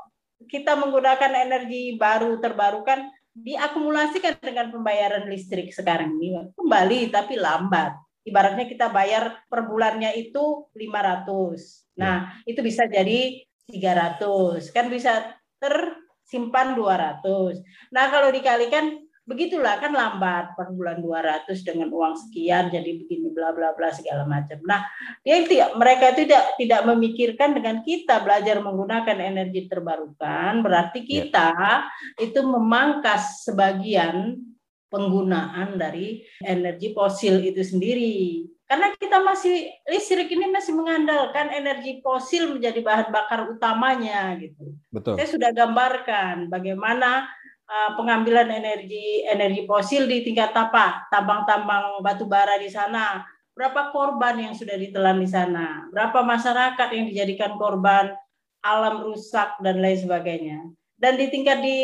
kita 0.52 0.76
menggunakan 0.76 1.32
energi 1.48 1.96
baru 1.96 2.40
terbarukan 2.44 3.08
diakumulasikan 3.32 4.36
dengan 4.44 4.68
pembayaran 4.76 5.32
listrik 5.32 5.72
sekarang 5.72 6.20
ini 6.20 6.52
kembali 6.60 7.08
tapi 7.08 7.40
lambat. 7.40 7.96
Ibaratnya 8.28 8.68
kita 8.68 8.92
bayar 8.92 9.48
per 9.48 9.66
bulannya 9.66 10.12
itu 10.20 10.68
500. 10.76 11.96
Nah, 11.98 12.36
ya. 12.44 12.52
itu 12.52 12.60
bisa 12.60 12.84
jadi 12.86 13.40
300. 13.72 14.76
Kan 14.76 14.92
bisa 14.92 15.40
tersimpan 15.58 16.76
200. 16.76 17.64
Nah, 17.96 18.06
kalau 18.12 18.30
dikalikan 18.30 19.00
begitulah 19.30 19.78
kan 19.78 19.94
lambat 19.94 20.58
per 20.58 20.74
bulan 20.74 21.06
200 21.06 21.54
dengan 21.62 21.94
uang 21.94 22.18
sekian 22.18 22.74
jadi 22.74 22.98
begini 22.98 23.30
bla 23.30 23.54
bla 23.54 23.78
bla 23.78 23.94
segala 23.94 24.26
macam. 24.26 24.58
Nah, 24.66 24.82
dia 25.22 25.46
tidak 25.46 25.78
mereka 25.78 26.18
tidak 26.18 26.58
tidak 26.58 26.82
memikirkan 26.90 27.54
dengan 27.54 27.86
kita 27.86 28.26
belajar 28.26 28.58
menggunakan 28.66 29.18
energi 29.22 29.70
terbarukan 29.70 30.66
berarti 30.66 31.06
ya. 31.06 31.08
kita 31.08 31.50
yeah. 31.54 32.26
itu 32.26 32.42
memangkas 32.42 33.46
sebagian 33.46 34.42
penggunaan 34.90 35.78
dari 35.78 36.26
energi 36.42 36.90
fosil 36.98 37.38
itu 37.46 37.62
sendiri. 37.62 38.50
Karena 38.66 38.94
kita 38.94 39.22
masih 39.26 39.66
listrik 39.90 40.30
ini 40.30 40.50
masih 40.50 40.78
mengandalkan 40.78 41.50
energi 41.54 42.02
fosil 42.06 42.54
menjadi 42.54 42.82
bahan 42.86 43.10
bakar 43.10 43.50
utamanya 43.50 44.34
gitu. 44.38 44.78
Betul. 44.94 45.18
Saya 45.18 45.30
sudah 45.30 45.50
gambarkan 45.54 46.54
bagaimana 46.54 47.26
pengambilan 47.70 48.50
energi 48.50 49.22
energi 49.30 49.64
fosil 49.70 50.10
di 50.10 50.26
tingkat 50.26 50.54
apa? 50.58 51.06
Tambang-tambang 51.14 52.02
batu 52.02 52.26
bara 52.26 52.58
di 52.58 52.70
sana. 52.70 53.22
Berapa 53.54 53.92
korban 53.92 54.40
yang 54.40 54.54
sudah 54.56 54.80
ditelan 54.80 55.20
di 55.20 55.30
sana? 55.30 55.86
Berapa 55.92 56.24
masyarakat 56.24 56.88
yang 56.96 57.06
dijadikan 57.12 57.60
korban 57.60 58.16
alam 58.64 59.06
rusak 59.06 59.60
dan 59.62 59.84
lain 59.84 60.00
sebagainya? 60.00 60.60
Dan 61.00 61.20
di 61.20 61.28
tingkat 61.32 61.60
di 61.62 61.80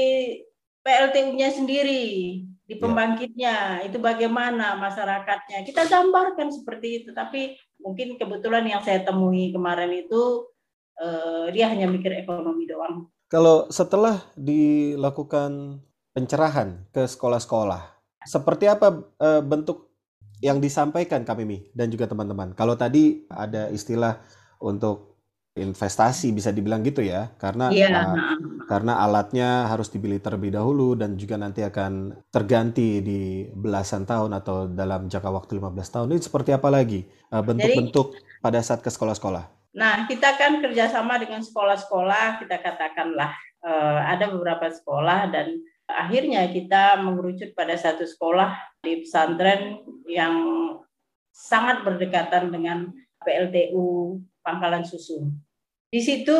PLTU-nya 0.86 1.50
sendiri 1.52 2.06
di 2.66 2.74
ya. 2.74 2.82
pembangkitnya 2.82 3.56
itu 3.86 3.98
bagaimana 4.02 4.78
masyarakatnya? 4.78 5.62
Kita 5.66 5.86
gambarkan 5.86 6.50
seperti 6.50 7.04
itu 7.04 7.10
tapi 7.14 7.54
mungkin 7.78 8.18
kebetulan 8.18 8.66
yang 8.66 8.82
saya 8.82 9.06
temui 9.06 9.54
kemarin 9.54 9.94
itu 9.94 10.50
uh, 10.98 11.48
dia 11.54 11.70
hanya 11.70 11.86
mikir 11.86 12.14
ekonomi 12.18 12.66
doang. 12.66 13.10
Kalau 13.26 13.68
setelah 13.74 14.22
dilakukan 14.38 15.82
pencerahan 16.14 16.86
ke 16.94 17.10
sekolah-sekolah, 17.10 17.82
seperti 18.26 18.70
apa 18.70 19.02
uh, 19.18 19.42
bentuk 19.42 19.90
yang 20.44 20.62
disampaikan 20.62 21.26
kami 21.26 21.44
Mi 21.44 21.60
dan 21.74 21.90
juga 21.90 22.06
teman-teman? 22.06 22.54
Kalau 22.54 22.78
tadi 22.78 23.26
ada 23.34 23.74
istilah 23.74 24.22
untuk 24.62 25.16
investasi 25.56 26.36
bisa 26.36 26.52
dibilang 26.52 26.84
gitu 26.84 27.00
ya 27.00 27.32
karena 27.40 27.72
yeah. 27.72 28.12
uh, 28.12 28.36
karena 28.68 29.00
alatnya 29.00 29.72
harus 29.72 29.88
dibeli 29.88 30.20
terlebih 30.20 30.52
dahulu 30.52 31.00
dan 31.00 31.16
juga 31.16 31.40
nanti 31.40 31.64
akan 31.64 32.12
terganti 32.28 33.00
di 33.00 33.48
belasan 33.56 34.04
tahun 34.04 34.36
atau 34.36 34.68
dalam 34.68 35.08
jangka 35.08 35.32
waktu 35.32 35.64
15 35.64 35.94
tahun 35.96 36.08
ini 36.12 36.20
seperti 36.20 36.52
apa 36.52 36.68
lagi 36.68 37.08
uh, 37.32 37.40
bentuk-bentuk 37.40 38.20
pada 38.44 38.60
saat 38.60 38.84
ke 38.84 38.92
sekolah-sekolah 38.92 39.65
nah 39.76 40.08
kita 40.08 40.40
kan 40.40 40.64
kerjasama 40.64 41.20
dengan 41.20 41.44
sekolah-sekolah 41.44 42.40
kita 42.40 42.64
katakanlah 42.64 43.36
uh, 43.60 44.00
ada 44.08 44.32
beberapa 44.32 44.72
sekolah 44.72 45.36
dan 45.36 45.60
akhirnya 45.90 46.50
kita 46.50 46.98
mengerucut 47.04 47.54
pada 47.54 47.78
satu 47.78 48.08
sekolah 48.08 48.56
di 48.82 49.06
pesantren 49.06 49.84
yang 50.10 50.34
sangat 51.36 51.84
berdekatan 51.84 52.50
dengan 52.50 52.90
PLTU 53.22 54.18
Pangkalan 54.46 54.86
Susu. 54.86 55.30
Di 55.90 56.02
situ 56.02 56.38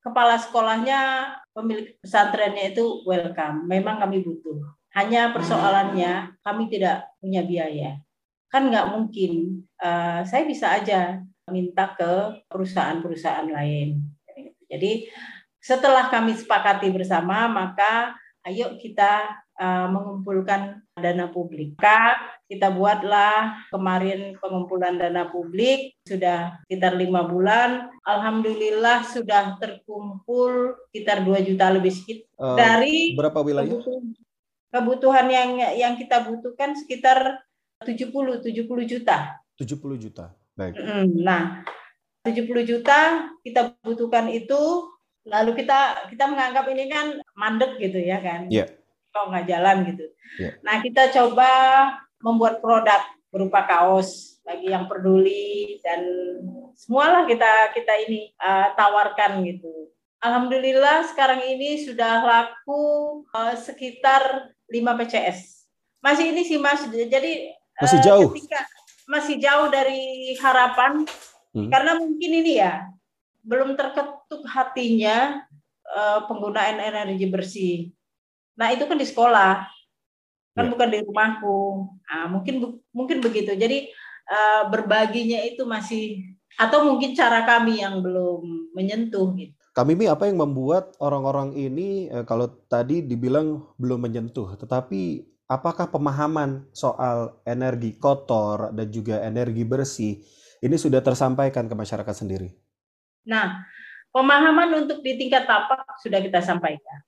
kepala 0.00 0.38
sekolahnya 0.38 1.32
pemilik 1.52 1.98
pesantrennya 2.00 2.74
itu 2.74 3.02
welcome. 3.04 3.66
Memang 3.66 3.98
kami 4.00 4.22
butuh. 4.22 4.62
Hanya 4.94 5.30
persoalannya 5.36 6.38
kami 6.40 6.70
tidak 6.72 7.06
punya 7.20 7.44
biaya. 7.44 8.00
Kan 8.48 8.72
nggak 8.72 8.88
mungkin. 8.94 9.62
Uh, 9.78 10.24
saya 10.26 10.48
bisa 10.48 10.74
aja 10.74 11.22
minta 11.50 11.92
ke 11.96 12.44
perusahaan-perusahaan 12.48 13.48
lain. 13.48 14.00
Jadi 14.68 15.08
setelah 15.58 16.08
kami 16.08 16.36
sepakati 16.36 16.88
bersama, 16.94 17.48
maka 17.50 18.14
ayo 18.46 18.78
kita 18.80 19.36
uh, 19.58 19.86
mengumpulkan 19.90 20.80
dana 20.96 21.28
publik. 21.28 21.76
Maka 21.76 22.16
kita 22.48 22.72
buatlah 22.72 23.68
kemarin 23.68 24.38
pengumpulan 24.40 24.96
dana 24.96 25.28
publik 25.28 25.98
sudah 26.06 26.56
sekitar 26.64 26.96
lima 26.96 27.26
bulan. 27.26 27.92
Alhamdulillah 28.06 29.04
sudah 29.04 29.60
terkumpul 29.60 30.78
sekitar 30.88 31.20
2 31.20 31.44
juta 31.44 31.68
lebih 31.68 31.92
sedikit 31.92 32.24
uh, 32.40 32.56
dari 32.56 33.12
berapa 33.12 33.44
wilayah? 33.44 33.68
Kebutuhan, 33.68 34.04
kebutuhan 34.72 35.26
yang 35.28 35.50
yang 35.76 35.94
kita 36.00 36.24
butuhkan 36.24 36.72
sekitar 36.78 37.44
70 37.84 38.40
70 38.40 38.64
juta. 38.88 39.42
70 39.60 40.04
juta. 40.08 40.32
Baik. 40.58 40.74
Nah, 41.22 41.62
70 42.26 42.66
juta 42.66 43.30
kita 43.46 43.78
butuhkan 43.86 44.26
itu 44.34 44.90
lalu 45.22 45.62
kita 45.62 46.10
kita 46.10 46.24
menganggap 46.26 46.66
ini 46.66 46.90
kan 46.90 47.06
mandek 47.38 47.78
gitu 47.78 48.02
ya 48.02 48.18
kan. 48.18 48.50
Iya. 48.50 48.66
Yeah 48.66 48.78
kok 49.18 49.28
nggak 49.34 49.46
jalan 49.48 49.76
gitu. 49.90 50.06
Yeah. 50.38 50.54
Nah 50.62 50.76
kita 50.84 51.10
coba 51.10 51.50
membuat 52.22 52.62
produk 52.62 53.02
berupa 53.28 53.66
kaos 53.66 54.40
bagi 54.46 54.72
yang 54.72 54.88
peduli 54.88 55.82
dan 55.84 56.00
semualah 56.78 57.28
kita 57.28 57.74
kita 57.76 57.92
ini 58.08 58.32
uh, 58.40 58.72
tawarkan 58.78 59.44
gitu. 59.44 59.90
Alhamdulillah 60.18 61.06
sekarang 61.10 61.42
ini 61.46 61.82
sudah 61.82 62.22
laku 62.26 63.22
uh, 63.34 63.54
sekitar 63.54 64.54
5 64.66 64.98
PCS. 65.04 65.66
Masih 66.02 66.34
ini 66.34 66.42
sih 66.42 66.58
Mas. 66.58 66.82
Jadi 66.90 67.54
masih 67.78 67.98
uh, 68.02 68.04
jauh. 68.04 68.30
Ketika, 68.34 68.66
masih 69.08 69.40
jauh 69.40 69.72
dari 69.72 70.36
harapan 70.36 71.08
hmm. 71.56 71.72
karena 71.72 71.96
mungkin 71.96 72.30
ini 72.44 72.60
ya 72.60 72.86
belum 73.40 73.74
terketuk 73.74 74.44
hatinya 74.44 75.40
uh, 75.88 76.28
penggunaan 76.28 76.76
energi 76.78 77.26
bersih. 77.32 77.76
Nah 78.60 78.68
itu 78.76 78.84
kan 78.84 79.00
di 79.00 79.08
sekolah, 79.08 79.64
kan 80.52 80.64
ya. 80.66 80.70
bukan 80.70 80.88
di 80.92 80.98
rumahku. 81.00 81.88
Nah, 82.04 82.24
mungkin 82.28 82.54
mungkin 82.92 83.18
begitu. 83.24 83.56
Jadi 83.56 83.88
uh, 84.28 84.68
berbaginya 84.68 85.40
itu 85.48 85.64
masih 85.64 86.36
atau 86.58 86.84
mungkin 86.84 87.14
cara 87.14 87.46
kami 87.46 87.80
yang 87.80 88.04
belum 88.04 88.74
menyentuh 88.74 89.32
gitu. 89.38 89.54
Kami 89.72 89.94
ini 89.94 90.10
apa 90.10 90.26
yang 90.26 90.42
membuat 90.42 90.98
orang-orang 90.98 91.54
ini 91.54 92.10
eh, 92.10 92.26
kalau 92.26 92.50
tadi 92.66 92.98
dibilang 92.98 93.62
belum 93.78 94.10
menyentuh, 94.10 94.58
tetapi 94.58 95.22
apakah 95.48 95.88
pemahaman 95.88 96.68
soal 96.76 97.40
energi 97.48 97.96
kotor 97.96 98.70
dan 98.76 98.86
juga 98.92 99.24
energi 99.24 99.64
bersih 99.64 100.20
ini 100.60 100.76
sudah 100.76 101.00
tersampaikan 101.00 101.66
ke 101.66 101.74
masyarakat 101.74 102.14
sendiri? 102.14 102.52
Nah, 103.24 103.64
pemahaman 104.12 104.84
untuk 104.84 105.00
di 105.00 105.16
tingkat 105.16 105.48
tapak 105.48 105.98
sudah 106.04 106.20
kita 106.20 106.44
sampaikan. 106.44 107.00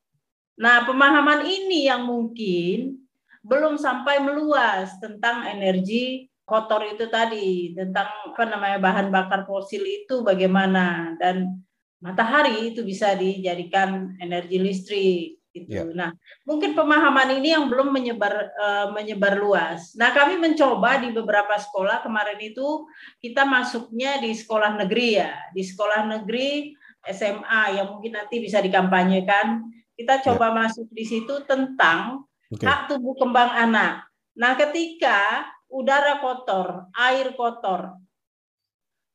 Nah, 0.56 0.88
pemahaman 0.88 1.44
ini 1.44 1.86
yang 1.86 2.08
mungkin 2.08 2.96
belum 3.44 3.80
sampai 3.80 4.20
meluas 4.20 4.96
tentang 5.00 5.44
energi 5.48 6.28
kotor 6.44 6.84
itu 6.84 7.08
tadi, 7.08 7.72
tentang 7.72 8.08
apa 8.32 8.44
namanya 8.44 8.78
bahan 8.82 9.08
bakar 9.08 9.46
fosil 9.46 9.80
itu 9.86 10.20
bagaimana 10.20 11.14
dan 11.16 11.62
matahari 12.02 12.72
itu 12.74 12.84
bisa 12.84 13.16
dijadikan 13.16 14.16
energi 14.20 14.56
listrik 14.60 15.39
gitu. 15.50 15.70
Yeah. 15.70 15.94
Nah, 15.94 16.10
mungkin 16.46 16.78
pemahaman 16.78 17.42
ini 17.42 17.54
yang 17.54 17.66
belum 17.66 17.90
menyebar 17.90 18.34
uh, 18.54 18.86
menyebar 18.94 19.38
luas. 19.38 19.94
Nah, 19.98 20.14
kami 20.14 20.38
mencoba 20.38 21.02
di 21.02 21.10
beberapa 21.10 21.58
sekolah 21.58 22.06
kemarin 22.06 22.38
itu 22.38 22.86
kita 23.18 23.42
masuknya 23.42 24.22
di 24.22 24.30
sekolah 24.34 24.78
negeri 24.86 25.08
ya, 25.18 25.32
di 25.50 25.62
sekolah 25.66 26.06
negeri 26.06 26.74
SMA 27.10 27.80
yang 27.80 27.96
mungkin 27.96 28.14
nanti 28.14 28.38
bisa 28.38 28.62
dikampanyekan 28.62 29.66
kita 29.98 30.20
ya. 30.20 30.32
coba 30.32 30.52
ya. 30.52 30.56
masuk 30.64 30.86
di 30.94 31.04
situ 31.04 31.34
tentang 31.44 32.24
okay. 32.48 32.66
hak 32.66 32.88
tubuh 32.88 33.18
kembang 33.18 33.50
anak. 33.50 34.06
Nah, 34.38 34.54
ketika 34.54 35.44
udara 35.66 36.22
kotor, 36.22 36.88
air 36.94 37.34
kotor, 37.34 37.98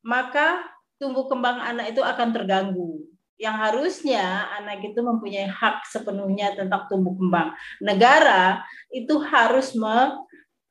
maka 0.05 0.61
tumbuh 1.01 1.27
kembang 1.27 1.59
anak 1.59 1.91
itu 1.91 2.01
akan 2.03 2.29
terganggu. 2.31 3.14
Yang 3.35 3.55
harusnya 3.67 4.47
anak 4.61 4.79
itu 4.83 4.99
mempunyai 5.03 5.51
hak 5.51 5.83
sepenuhnya 5.91 6.55
tentang 6.55 6.87
tumbuh 6.87 7.11
kembang. 7.19 7.51
Negara 7.83 8.63
itu 8.87 9.19
harus 9.19 9.75
me, 9.75 10.15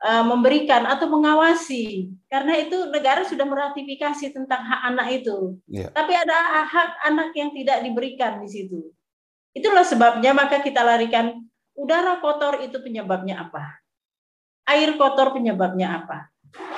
e, 0.01 0.11
memberikan 0.25 0.89
atau 0.89 1.09
mengawasi 1.09 2.09
karena 2.33 2.61
itu 2.61 2.89
negara 2.89 3.25
sudah 3.25 3.45
meratifikasi 3.45 4.33
tentang 4.33 4.65
hak 4.65 4.81
anak 4.93 5.09
itu. 5.25 5.61
Yeah. 5.69 5.93
Tapi 5.93 6.13
ada 6.17 6.65
hak 6.65 6.91
anak 7.09 7.29
yang 7.37 7.53
tidak 7.53 7.85
diberikan 7.85 8.41
di 8.41 8.49
situ. 8.49 8.81
Itulah 9.55 9.87
sebabnya 9.87 10.35
maka 10.35 10.59
kita 10.61 10.83
larikan 10.83 11.45
udara 11.79 12.19
kotor 12.19 12.65
itu 12.65 12.81
penyebabnya 12.83 13.49
apa? 13.49 13.81
Air 14.67 14.97
kotor 14.97 15.31
penyebabnya 15.37 16.03
apa? 16.03 16.33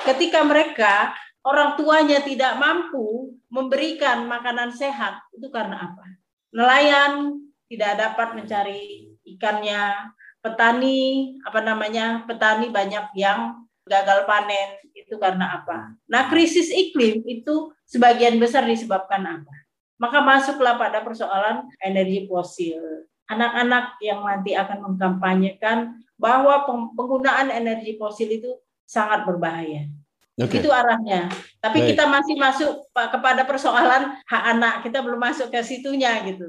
Ketika 0.05 0.43
mereka 0.43 1.15
orang 1.45 1.77
tuanya 1.79 2.19
tidak 2.21 2.59
mampu 2.59 3.36
memberikan 3.47 4.27
makanan 4.27 4.75
sehat, 4.75 5.23
itu 5.35 5.47
karena 5.49 5.91
apa? 5.91 6.05
Nelayan 6.51 7.43
tidak 7.67 7.99
dapat 7.99 8.37
mencari 8.37 9.11
ikannya, 9.23 10.13
petani 10.39 11.35
apa 11.43 11.59
namanya? 11.63 12.23
Petani 12.27 12.71
banyak 12.71 13.15
yang 13.15 13.67
gagal 13.87 14.27
panen, 14.27 14.83
itu 14.91 15.15
karena 15.15 15.63
apa? 15.63 15.95
Nah, 16.07 16.27
krisis 16.27 16.71
iklim 16.71 17.23
itu 17.23 17.71
sebagian 17.87 18.35
besar 18.39 18.67
disebabkan 18.67 19.23
apa? 19.23 19.67
maka 19.97 20.21
masuklah 20.21 20.77
pada 20.77 21.01
persoalan 21.01 21.65
energi 21.81 22.29
fosil. 22.29 22.79
Anak-anak 23.27 23.99
yang 23.99 24.23
nanti 24.23 24.55
akan 24.55 24.79
mengkampanyekan 24.87 25.99
bahwa 26.15 26.63
penggunaan 26.95 27.51
energi 27.51 27.99
fosil 27.99 28.29
itu 28.39 28.55
sangat 28.87 29.27
berbahaya. 29.27 29.91
Okay. 30.37 30.61
Itu 30.61 30.69
arahnya. 30.69 31.33
Tapi 31.57 31.81
Baik. 31.81 31.89
kita 31.97 32.05
masih 32.05 32.35
masuk 32.37 32.71
kepada 32.93 33.41
persoalan 33.41 34.21
hak 34.29 34.43
anak. 34.53 34.75
Kita 34.85 35.01
belum 35.01 35.17
masuk 35.17 35.49
ke 35.49 35.65
situnya 35.65 36.21
gitu. 36.29 36.45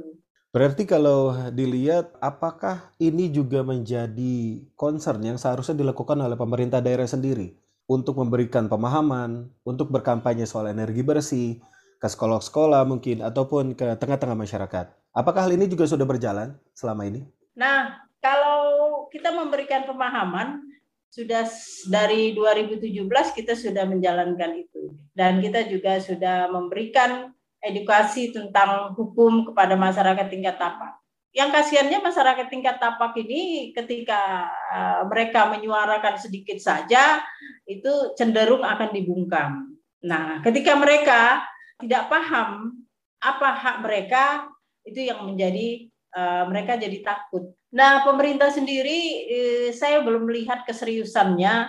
Berarti 0.52 0.84
kalau 0.84 1.32
dilihat 1.52 2.12
apakah 2.20 2.92
ini 3.00 3.32
juga 3.32 3.64
menjadi 3.64 4.64
concern 4.76 5.20
yang 5.24 5.40
seharusnya 5.40 5.76
dilakukan 5.76 6.20
oleh 6.20 6.36
pemerintah 6.36 6.84
daerah 6.84 7.08
sendiri 7.08 7.56
untuk 7.88 8.20
memberikan 8.20 8.68
pemahaman, 8.68 9.48
untuk 9.64 9.88
berkampanye 9.88 10.44
soal 10.44 10.68
energi 10.68 11.00
bersih, 11.00 11.56
ke 11.98 12.08
sekolah-sekolah 12.08 12.84
mungkin 12.84 13.24
ataupun 13.24 13.72
ke 13.72 13.96
tengah-tengah 13.96 14.36
masyarakat. 14.36 14.86
Apakah 15.16 15.48
hal 15.48 15.52
ini 15.56 15.66
juga 15.66 15.88
sudah 15.88 16.04
berjalan 16.04 16.54
selama 16.76 17.08
ini? 17.08 17.24
Nah, 17.56 18.04
kalau 18.22 19.08
kita 19.10 19.34
memberikan 19.34 19.88
pemahaman 19.88 20.67
sudah 21.08 21.48
dari 21.88 22.36
2017 22.36 22.92
kita 23.34 23.56
sudah 23.56 23.88
menjalankan 23.88 24.60
itu 24.60 24.92
dan 25.16 25.40
kita 25.40 25.64
juga 25.66 25.98
sudah 25.98 26.52
memberikan 26.52 27.32
edukasi 27.64 28.30
tentang 28.30 28.94
hukum 28.94 29.50
kepada 29.50 29.74
masyarakat 29.74 30.26
tingkat 30.30 30.56
tapak. 30.56 30.94
yang 31.36 31.52
kasihannya 31.52 32.00
masyarakat 32.00 32.48
tingkat 32.48 32.80
tapak 32.80 33.12
ini 33.20 33.70
ketika 33.76 34.48
uh, 34.72 35.02
mereka 35.06 35.44
menyuarakan 35.52 36.16
sedikit 36.16 36.56
saja 36.56 37.20
itu 37.68 38.16
cenderung 38.16 38.64
akan 38.64 38.90
dibungkam. 38.96 39.76
Nah, 40.02 40.40
ketika 40.40 40.72
mereka 40.72 41.44
tidak 41.78 42.08
paham 42.08 42.80
apa 43.20 43.48
hak 43.54 43.76
mereka, 43.84 44.48
itu 44.88 45.12
yang 45.12 45.28
menjadi 45.28 45.92
uh, 46.16 46.48
mereka 46.48 46.80
jadi 46.80 46.98
takut. 47.04 47.52
Nah, 47.68 48.04
pemerintah 48.04 48.48
sendiri 48.48 49.28
uh, 49.28 49.68
saya 49.76 50.00
belum 50.00 50.24
melihat 50.24 50.64
keseriusannya 50.64 51.68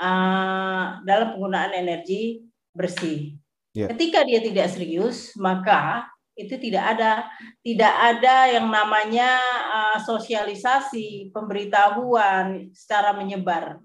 uh, 0.00 0.84
dalam 1.04 1.36
penggunaan 1.36 1.76
energi 1.76 2.44
bersih. 2.72 3.36
Yeah. 3.74 3.90
Ketika 3.92 4.24
dia 4.24 4.40
tidak 4.40 4.70
serius, 4.72 5.34
maka 5.36 6.08
itu 6.34 6.58
tidak 6.58 6.98
ada 6.98 7.30
tidak 7.62 7.94
ada 7.94 8.50
yang 8.50 8.66
namanya 8.66 9.38
uh, 9.70 9.98
sosialisasi 10.02 11.30
pemberitahuan 11.30 12.74
secara 12.74 13.14
menyebar 13.14 13.78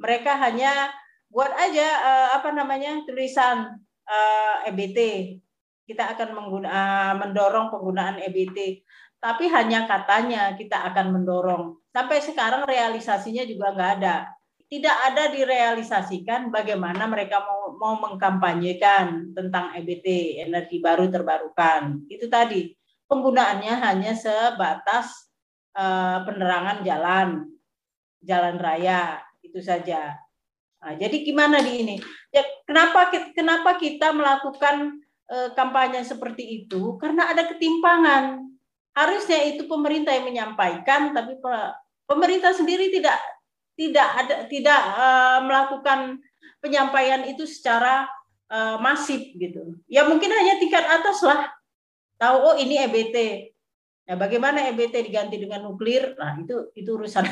mereka 0.00 0.36
hanya 0.40 0.92
buat 1.28 1.52
aja 1.52 1.88
uh, 2.00 2.28
apa 2.40 2.52
namanya 2.54 3.04
tulisan 3.04 3.76
uh, 4.08 4.56
eh, 4.64 4.72
EBT 4.72 4.98
kita 5.86 6.16
akan 6.16 6.34
mengguna, 6.34 6.66
uh, 6.66 7.12
mendorong 7.20 7.70
penggunaan 7.70 8.18
EBT 8.24 8.82
tapi 9.26 9.50
hanya 9.50 9.90
katanya 9.90 10.54
kita 10.54 10.86
akan 10.94 11.18
mendorong 11.18 11.74
sampai 11.90 12.22
sekarang 12.22 12.62
realisasinya 12.62 13.42
juga 13.42 13.74
nggak 13.74 13.92
ada 13.98 14.36
tidak 14.66 14.96
ada 15.12 15.30
direalisasikan 15.30 16.50
bagaimana 16.50 17.06
mereka 17.06 17.38
mau, 17.46 17.78
mau 17.78 17.94
mengkampanyekan 18.02 19.30
tentang 19.30 19.70
EBT 19.78 20.38
energi 20.42 20.82
baru 20.82 21.06
terbarukan. 21.06 22.02
Itu 22.10 22.26
tadi 22.26 22.74
penggunaannya 23.06 23.74
hanya 23.78 24.12
sebatas 24.18 25.30
uh, 25.78 26.26
penerangan 26.26 26.82
jalan, 26.82 27.46
jalan 28.26 28.58
raya 28.58 29.22
itu 29.38 29.62
saja. 29.62 30.18
Nah, 30.82 30.94
jadi 30.98 31.22
gimana 31.22 31.62
di 31.62 31.86
ini? 31.86 31.96
Ya, 32.34 32.42
kenapa 32.66 33.14
kenapa 33.34 33.78
kita 33.78 34.10
melakukan 34.10 34.98
uh, 35.30 35.54
kampanye 35.54 36.02
seperti 36.02 36.66
itu? 36.66 36.98
Karena 36.98 37.30
ada 37.30 37.46
ketimpangan. 37.46 38.42
Harusnya 38.96 39.44
itu 39.44 39.68
pemerintah 39.68 40.16
yang 40.16 40.24
menyampaikan, 40.24 41.12
tapi 41.12 41.36
pemerintah 42.08 42.56
sendiri 42.56 42.88
tidak 42.88 43.20
tidak 43.76 44.08
ada 44.08 44.36
tidak 44.48 44.80
uh, 44.96 45.44
melakukan 45.44 46.16
penyampaian 46.64 47.28
itu 47.28 47.44
secara 47.44 48.08
uh, 48.48 48.80
masif 48.80 49.20
gitu. 49.36 49.76
Ya 49.86 50.08
mungkin 50.08 50.32
hanya 50.32 50.56
tingkat 50.56 50.88
atas 50.88 51.20
lah. 51.20 51.52
Tahu 52.16 52.36
oh 52.40 52.56
ini 52.56 52.80
EBT. 52.80 53.16
Ya 54.08 54.14
bagaimana 54.16 54.64
EBT 54.72 55.12
diganti 55.12 55.36
dengan 55.36 55.68
nuklir? 55.68 56.16
Nah, 56.16 56.40
itu 56.40 56.72
itu 56.72 56.90
urusan 56.96 57.26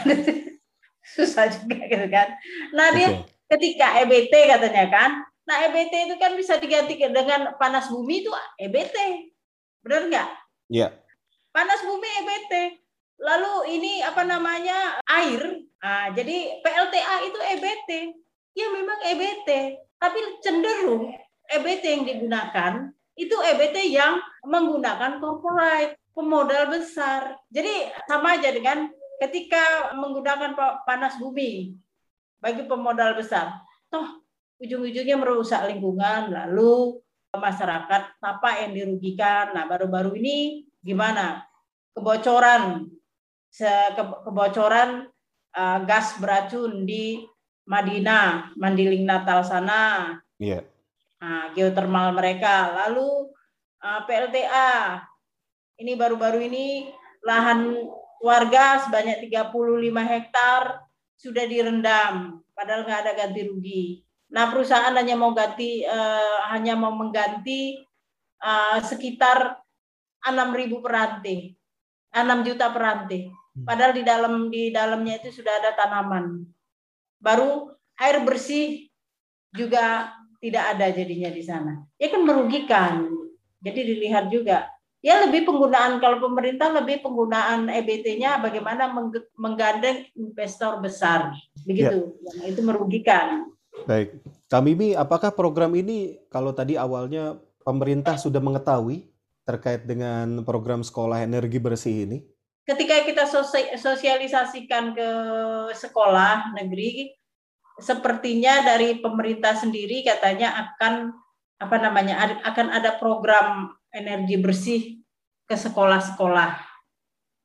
susah 1.17 1.49
juga 1.49 1.81
gitu 1.89 2.07
kan. 2.13 2.29
Nah, 2.77 2.93
dia 2.93 3.25
ketika 3.49 4.05
EBT 4.05 4.33
katanya 4.53 4.85
kan. 4.93 5.11
Nah, 5.45 5.57
EBT 5.71 6.13
itu 6.13 6.15
kan 6.21 6.33
bisa 6.37 6.57
diganti 6.61 6.97
dengan 7.01 7.57
panas 7.57 7.89
bumi 7.89 8.25
itu 8.25 8.33
EBT. 8.61 8.97
Benar 9.85 10.03
nggak? 10.13 10.29
Iya. 10.73 10.89
Panas 11.55 11.87
bumi 11.87 12.11
EBT. 12.27 12.53
Lalu 13.23 13.79
ini 13.79 14.03
apa 14.03 14.27
namanya? 14.27 14.99
air 15.07 15.65
Nah, 15.85 16.09
jadi 16.17 16.65
PLTA 16.65 17.29
itu 17.29 17.39
EBT. 17.39 17.91
Ya 18.57 18.73
memang 18.73 19.05
EBT, 19.05 19.77
tapi 20.01 20.19
cenderung 20.41 21.13
EBT 21.45 21.85
yang 21.85 22.05
digunakan 22.09 22.73
itu 23.21 23.37
EBT 23.37 23.93
yang 23.93 24.17
menggunakan 24.49 25.21
corporate, 25.21 26.01
pemodal 26.17 26.73
besar. 26.73 27.37
Jadi 27.53 27.93
sama 28.09 28.41
aja 28.41 28.49
dengan 28.49 28.89
ketika 29.21 29.93
menggunakan 29.93 30.57
panas 30.89 31.21
bumi 31.21 31.77
bagi 32.41 32.65
pemodal 32.65 33.13
besar. 33.13 33.61
Toh 33.93 34.25
ujung-ujungnya 34.65 35.21
merusak 35.21 35.69
lingkungan, 35.69 36.33
lalu 36.33 36.97
masyarakat 37.37 38.03
apa 38.25 38.51
yang 38.65 38.73
dirugikan. 38.73 39.53
Nah, 39.53 39.69
baru-baru 39.69 40.17
ini 40.17 40.65
gimana? 40.85 41.49
Kebocoran 41.97 42.93
kebocoran 44.29 45.09
uh, 45.55 45.79
gas 45.87 46.19
beracun 46.19 46.85
di 46.85 47.23
Madinah, 47.65 48.53
Mandiling 48.61 49.09
Natal 49.09 49.41
sana. 49.47 50.13
Iya. 50.37 50.61
Yeah. 50.61 50.63
Nah, 51.25 51.45
geotermal 51.57 52.13
mereka. 52.13 52.77
Lalu 52.85 53.33
uh, 53.81 54.01
PLTA. 54.05 55.01
Ini 55.81 55.97
baru-baru 55.97 56.45
ini 56.45 56.93
lahan 57.25 57.89
warga 58.21 58.85
sebanyak 58.85 59.27
35 59.33 59.91
hektar 59.91 60.63
sudah 61.19 61.45
direndam, 61.49 62.45
padahal 62.53 62.85
nggak 62.85 63.01
ada 63.01 63.13
ganti 63.17 63.43
rugi. 63.49 63.85
Nah, 64.31 64.53
perusahaan 64.53 64.93
hanya 64.93 65.17
mau 65.17 65.33
ganti 65.33 65.83
uh, 65.83 66.47
hanya 66.53 66.77
mau 66.79 66.93
mengganti 66.95 67.81
uh, 68.45 68.79
sekitar 68.85 69.64
6.000 70.25 70.81
peranti, 70.81 71.53
6 72.11 72.47
juta 72.47 72.73
peranti. 72.73 73.29
Hmm. 73.29 73.65
Padahal 73.69 73.93
di 73.95 74.03
dalam 74.03 74.35
di 74.49 74.73
dalamnya 74.73 75.21
itu 75.21 75.31
sudah 75.31 75.63
ada 75.63 75.77
tanaman. 75.77 76.43
Baru 77.21 77.71
air 78.01 78.25
bersih 78.25 78.91
juga 79.55 80.11
tidak 80.43 80.65
ada 80.77 80.87
jadinya 80.91 81.31
di 81.31 81.43
sana. 81.45 81.73
Ya 81.97 82.11
kan 82.11 82.27
merugikan. 82.27 83.09
Jadi 83.65 83.81
dilihat 83.81 84.29
juga. 84.29 84.69
Ya 85.05 85.21
lebih 85.21 85.45
penggunaan 85.45 86.01
kalau 86.01 86.17
pemerintah 86.21 86.73
lebih 86.73 87.05
penggunaan 87.05 87.69
EBT-nya 87.69 88.41
bagaimana 88.41 88.89
menggandeng 89.37 90.09
investor 90.17 90.81
besar. 90.81 91.37
Begitu. 91.65 92.17
Ya. 92.25 92.41
Yang 92.41 92.47
itu 92.57 92.61
merugikan. 92.65 93.53
Baik. 93.85 94.21
Kami 94.49 94.97
apakah 94.97 95.33
program 95.33 95.73
ini 95.77 96.21
kalau 96.33 96.53
tadi 96.57 96.77
awalnya 96.77 97.37
pemerintah 97.65 98.17
sudah 98.21 98.41
mengetahui 98.41 99.09
terkait 99.45 99.85
dengan 99.85 100.43
program 100.43 100.81
sekolah 100.81 101.21
energi 101.21 101.61
bersih 101.61 102.09
ini? 102.09 102.19
ketika 102.65 103.05
kita 103.05 103.25
sosialisasikan 103.77 104.97
ke 104.97 105.11
sekolah 105.77 106.57
negeri 106.57 107.13
sepertinya 107.77 108.65
dari 108.65 109.05
pemerintah 109.05 109.53
sendiri 109.53 110.01
katanya 110.01 110.73
akan 110.73 111.13
apa 111.61 111.77
namanya 111.79 112.41
akan 112.43 112.73
ada 112.73 112.97
program 112.97 113.77
energi 113.93 114.37
bersih 114.41 114.81
ke 115.45 115.55
sekolah-sekolah 115.55 116.57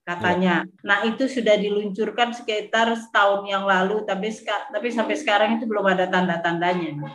katanya. 0.08 0.66
Ya. 0.66 0.88
Nah 0.88 0.98
itu 1.06 1.28
sudah 1.30 1.60
diluncurkan 1.60 2.34
sekitar 2.34 2.90
setahun 2.96 3.46
yang 3.46 3.68
lalu, 3.68 4.02
tapi 4.08 4.32
tapi 4.48 4.88
sampai 4.90 5.16
sekarang 5.20 5.60
itu 5.60 5.70
belum 5.70 5.86
ada 5.86 6.10
tanda-tandanya. 6.10 7.06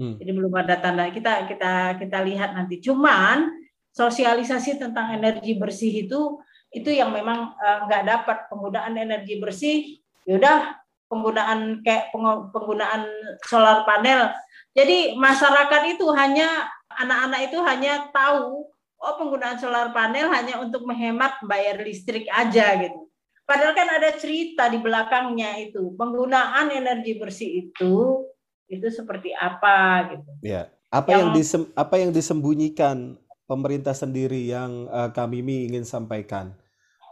Hmm. 0.00 0.18
Jadi 0.18 0.30
belum 0.32 0.50
ada 0.56 0.80
tanda. 0.80 1.06
Kita 1.12 1.46
kita 1.46 2.00
kita 2.00 2.18
lihat 2.26 2.56
nanti. 2.58 2.82
Cuman 2.82 3.61
sosialisasi 3.92 4.80
tentang 4.80 5.12
energi 5.16 5.56
bersih 5.56 6.08
itu 6.08 6.40
itu 6.72 6.88
yang 6.88 7.12
memang 7.12 7.52
eh, 7.60 7.78
nggak 7.88 8.02
uh, 8.02 8.08
dapat. 8.08 8.38
Penggunaan 8.48 8.96
energi 8.96 9.36
bersih 9.38 9.76
yaudah 10.24 10.80
penggunaan 11.12 11.84
kayak 11.84 12.08
penggunaan 12.52 13.04
solar 13.44 13.84
panel. 13.84 14.32
Jadi 14.72 15.12
masyarakat 15.20 15.82
itu 15.92 16.08
hanya 16.16 16.72
anak-anak 16.88 17.52
itu 17.52 17.58
hanya 17.60 18.08
tahu 18.08 18.72
oh 19.02 19.14
penggunaan 19.20 19.60
solar 19.60 19.92
panel 19.92 20.32
hanya 20.32 20.62
untuk 20.64 20.88
menghemat 20.88 21.36
bayar 21.44 21.76
listrik 21.84 22.24
aja 22.32 22.80
gitu. 22.80 23.12
Padahal 23.44 23.76
kan 23.76 23.88
ada 24.00 24.16
cerita 24.16 24.70
di 24.72 24.80
belakangnya 24.80 25.60
itu 25.60 25.92
penggunaan 25.98 26.72
energi 26.72 27.20
bersih 27.20 27.68
itu 27.68 28.24
itu 28.72 28.88
seperti 28.88 29.36
apa 29.36 30.08
gitu. 30.16 30.30
Ya 30.40 30.72
apa 30.92 31.08
yang, 31.08 31.28
yang 31.28 31.30
disem, 31.32 31.62
apa 31.72 31.94
yang 31.96 32.12
disembunyikan 32.12 33.16
pemerintah 33.46 33.94
sendiri 33.96 34.44
yang 34.46 34.86
uh, 34.88 35.10
kami 35.14 35.42
ingin 35.42 35.86
sampaikan 35.86 36.56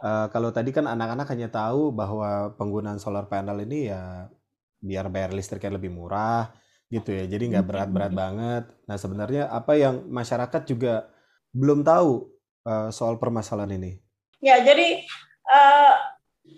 Uh, 0.01 0.25
kalau 0.33 0.49
tadi 0.49 0.73
kan 0.73 0.89
anak-anak 0.89 1.29
hanya 1.29 1.45
tahu 1.53 1.93
bahwa 1.93 2.57
penggunaan 2.57 2.97
solar 2.97 3.29
panel 3.29 3.61
ini 3.61 3.93
ya 3.93 4.33
biar 4.81 5.13
bayar 5.13 5.29
listriknya 5.29 5.77
lebih 5.77 5.93
murah 5.93 6.49
gitu 6.89 7.13
ya, 7.13 7.29
jadi 7.29 7.53
nggak 7.53 7.67
berat-berat 7.69 8.09
banget. 8.09 8.63
Nah 8.89 8.97
sebenarnya 8.97 9.45
apa 9.53 9.77
yang 9.77 10.01
masyarakat 10.09 10.65
juga 10.65 11.05
belum 11.53 11.85
tahu 11.85 12.33
uh, 12.65 12.89
soal 12.89 13.21
permasalahan 13.21 13.77
ini? 13.77 14.01
Ya 14.41 14.57
jadi 14.65 15.05
uh, 15.45 15.93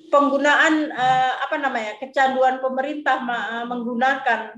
penggunaan 0.07 0.95
uh, 0.95 1.33
apa 1.43 1.59
namanya 1.59 1.99
kecanduan 1.99 2.63
pemerintah 2.63 3.19
menggunakan 3.67 4.55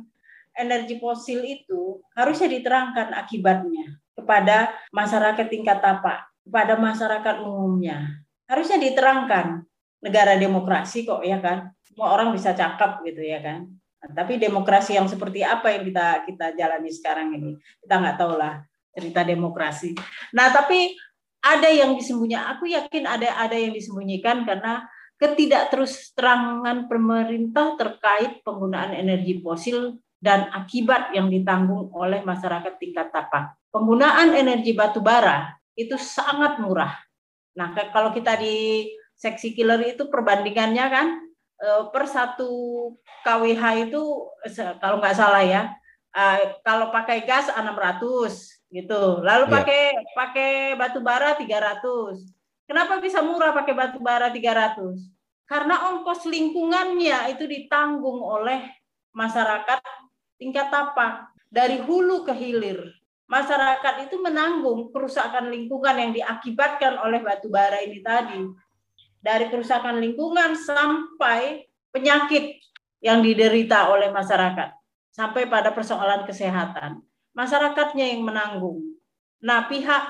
energi 0.62 1.01
fosil 1.01 1.41
itu 1.41 2.06
harusnya 2.13 2.54
diterangkan 2.54 3.17
akibatnya 3.17 3.97
kepada 4.15 4.73
masyarakat 4.95 5.45
tingkat 5.51 5.84
tapak, 5.84 6.25
kepada 6.47 6.80
masyarakat 6.80 7.36
umumnya. 7.43 8.23
Harusnya 8.47 8.80
diterangkan 8.80 9.67
negara 9.99 10.39
demokrasi 10.39 11.04
kok 11.04 11.21
ya 11.21 11.38
kan? 11.43 11.69
Semua 11.84 12.15
orang 12.15 12.32
bisa 12.32 12.56
cakap 12.56 13.04
gitu 13.04 13.21
ya 13.21 13.43
kan? 13.43 13.67
Nah, 14.06 14.12
tapi 14.13 14.38
demokrasi 14.39 14.95
yang 14.95 15.10
seperti 15.10 15.41
apa 15.41 15.73
yang 15.73 15.84
kita 15.84 16.08
kita 16.23 16.45
jalani 16.56 16.89
sekarang 16.93 17.36
ini? 17.36 17.58
Kita 17.84 17.99
nggak 17.99 18.17
tahu 18.17 18.34
lah 18.39 18.63
cerita 18.95 19.28
demokrasi. 19.28 19.91
Nah 20.32 20.54
tapi 20.56 20.95
ada 21.43 21.69
yang 21.69 21.93
disembunyikan. 21.99 22.58
Aku 22.58 22.65
yakin 22.65 23.04
ada 23.06 23.30
ada 23.38 23.54
yang 23.54 23.75
disembunyikan 23.75 24.47
karena 24.47 24.88
ketidak 25.19 25.69
terus 25.69 26.15
terangan 26.15 26.88
pemerintah 26.88 27.75
terkait 27.75 28.41
penggunaan 28.41 28.95
energi 28.95 29.39
fosil 29.43 29.99
dan 30.19 30.49
akibat 30.49 31.13
yang 31.13 31.30
ditanggung 31.30 31.91
oleh 31.93 32.23
masyarakat 32.25 32.82
tingkat 32.82 33.13
tapak. 33.13 33.54
Penggunaan 33.75 34.31
energi 34.31 34.71
batu 34.71 35.03
bara 35.03 35.51
itu 35.75 35.99
sangat 35.99 36.63
murah. 36.63 36.95
Nah, 37.59 37.75
kalau 37.91 38.15
kita 38.15 38.39
di 38.39 38.88
seksi 39.19 39.51
killer 39.51 39.83
itu 39.83 40.07
perbandingannya 40.07 40.85
kan 40.88 41.07
eh, 41.59 41.83
per 41.91 42.07
satu 42.07 42.51
kWh 43.27 43.91
itu 43.91 44.01
kalau 44.79 45.03
nggak 45.03 45.19
salah 45.19 45.43
ya, 45.43 45.75
eh, 46.15 46.55
kalau 46.63 46.88
pakai 46.95 47.27
gas 47.27 47.51
600 47.51 48.55
gitu. 48.71 49.19
Lalu 49.19 49.43
yeah. 49.51 49.55
pakai 49.59 49.83
pakai 50.15 50.51
batu 50.79 50.99
bara 51.03 51.35
300. 51.35 51.83
Kenapa 52.65 53.03
bisa 53.03 53.19
murah 53.19 53.51
pakai 53.51 53.75
batu 53.75 53.99
bara 53.99 54.31
300? 54.31 54.95
Karena 55.45 55.91
ongkos 55.93 56.25
lingkungannya 56.25 57.35
itu 57.35 57.45
ditanggung 57.45 58.23
oleh 58.23 58.65
masyarakat 59.13 59.83
tingkat 60.41 60.73
tapak 60.73 61.29
dari 61.51 61.77
hulu 61.79 62.25
ke 62.25 62.33
hilir. 62.33 62.89
Masyarakat 63.25 64.05
itu 64.05 64.21
menanggung 64.21 64.93
kerusakan 64.93 65.49
lingkungan 65.49 65.97
yang 65.97 66.11
diakibatkan 66.13 67.01
oleh 67.01 67.25
batu 67.25 67.49
bara 67.49 67.81
ini 67.81 67.99
tadi. 68.05 68.38
Dari 69.17 69.49
kerusakan 69.49 69.97
lingkungan 69.97 70.53
sampai 70.53 71.65
penyakit 71.89 72.61
yang 73.01 73.25
diderita 73.25 73.89
oleh 73.89 74.13
masyarakat 74.13 74.69
sampai 75.09 75.49
pada 75.49 75.73
persoalan 75.73 76.27
kesehatan 76.29 77.01
masyarakatnya 77.35 78.15
yang 78.15 78.23
menanggung. 78.23 78.81
Nah 79.43 79.67
pihak 79.67 80.03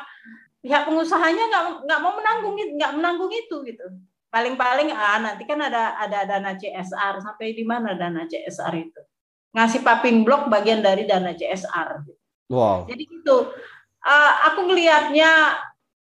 pihak 0.62 0.86
pengusahanya 0.86 1.43
nggak 1.49 1.63
nggak 1.89 1.99
mau 1.99 2.13
menanggung 2.13 2.56
nggak 2.56 2.93
menanggung 2.95 3.34
itu 3.34 3.65
gitu. 3.65 3.86
Paling-paling 4.30 4.93
ah 4.93 5.19
nanti 5.19 5.43
kan 5.43 5.60
ada 5.60 5.97
ada 5.97 6.23
dana 6.23 6.54
CSR 6.56 7.19
sampai 7.19 7.58
di 7.58 7.65
mana 7.65 7.97
dana 7.97 8.23
CSR 8.30 8.73
itu 8.78 9.01
ngasih 9.56 9.82
paping 9.88 10.28
blok 10.28 10.51
bagian 10.51 10.84
dari 10.84 11.08
dana 11.10 11.32
CSR. 11.32 12.04
Wow. 12.52 12.86
Jadi 12.90 13.04
gitu. 13.10 13.52
Uh, 14.06 14.34
aku 14.52 14.70
melihatnya 14.70 15.58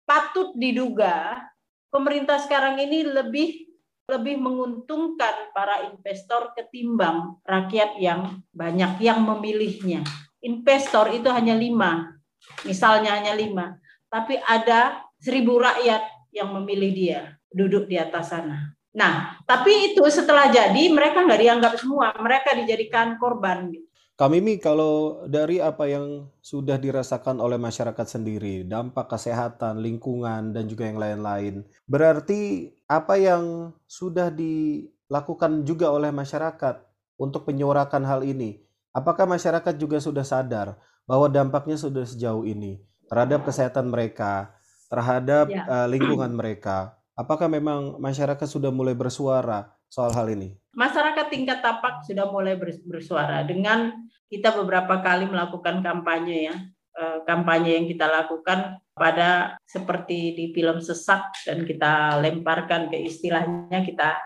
patut 0.05 0.53
diduga 0.53 1.41
pemerintah 1.89 2.37
sekarang 2.37 2.77
ini 2.77 3.09
lebih 3.09 3.65
lebih 4.07 4.39
menguntungkan 4.39 5.51
para 5.51 5.89
investor 5.91 6.53
ketimbang 6.55 7.41
rakyat 7.43 7.99
yang 7.99 8.45
banyak 8.55 9.01
yang 9.03 9.25
memilihnya 9.25 10.05
investor 10.47 11.11
itu 11.11 11.27
hanya 11.35 11.59
lima, 11.59 12.15
misalnya 12.63 13.19
hanya 13.19 13.35
lima, 13.35 13.83
tapi 14.07 14.39
ada 14.47 15.03
seribu 15.19 15.59
rakyat 15.59 16.07
yang 16.31 16.55
memilih 16.55 16.91
dia 16.95 17.21
duduk 17.51 17.91
di 17.91 17.99
atas 17.99 18.31
sana. 18.31 18.71
Nah, 18.97 19.43
tapi 19.45 19.93
itu 19.93 20.07
setelah 20.09 20.49
jadi 20.49 20.89
mereka 20.89 21.27
nggak 21.27 21.43
dianggap 21.43 21.73
semua, 21.77 22.15
mereka 22.23 22.55
dijadikan 22.57 23.19
korban. 23.19 23.75
Kak 24.17 24.33
Mimi, 24.33 24.57
kalau 24.57 25.29
dari 25.29 25.61
apa 25.61 25.93
yang 25.93 26.33
sudah 26.41 26.81
dirasakan 26.81 27.37
oleh 27.37 27.61
masyarakat 27.61 28.17
sendiri, 28.17 28.65
dampak 28.65 29.13
kesehatan, 29.13 29.85
lingkungan, 29.85 30.57
dan 30.57 30.65
juga 30.65 30.89
yang 30.89 30.97
lain-lain, 30.97 31.69
berarti 31.85 32.73
apa 32.89 33.21
yang 33.21 33.77
sudah 33.85 34.33
dilakukan 34.33 35.69
juga 35.69 35.93
oleh 35.93 36.09
masyarakat 36.17 36.81
untuk 37.21 37.45
menyuarakan 37.45 38.09
hal 38.09 38.25
ini? 38.25 38.65
Apakah 38.97 39.29
masyarakat 39.29 39.77
juga 39.77 40.01
sudah 40.01 40.25
sadar 40.25 40.81
bahwa 41.05 41.29
dampaknya 41.29 41.77
sudah 41.77 42.09
sejauh 42.09 42.49
ini 42.49 42.81
terhadap 43.13 43.45
kesehatan 43.45 43.93
mereka, 43.93 44.49
terhadap 44.89 45.53
ya. 45.53 45.69
uh, 45.69 45.87
lingkungan 45.93 46.33
mereka? 46.33 46.97
Apakah 47.13 47.53
memang 47.53 48.01
masyarakat 48.01 48.49
sudah 48.49 48.73
mulai 48.73 48.97
bersuara 48.97 49.76
soal 49.89 50.13
hal 50.13 50.27
ini? 50.29 50.55
Masyarakat 50.77 51.27
tingkat 51.33 51.65
tapak 51.65 52.05
sudah 52.05 52.29
mulai 52.29 52.59
bersuara 52.61 53.41
dengan 53.47 53.93
kita 54.29 54.53
beberapa 54.53 55.01
kali 55.01 55.31
melakukan 55.31 55.81
kampanye 55.81 56.53
ya. 56.53 56.57
Eh, 56.97 57.19
kampanye 57.29 57.77
yang 57.77 57.87
kita 57.93 58.09
lakukan 58.09 58.81
pada 58.97 59.61
seperti 59.69 60.33
di 60.33 60.45
film 60.57 60.81
sesak 60.81 61.29
dan 61.45 61.69
kita 61.69 62.17
lemparkan 62.25 62.89
ke 62.89 62.97
istilahnya 63.05 63.85
kita 63.85 64.17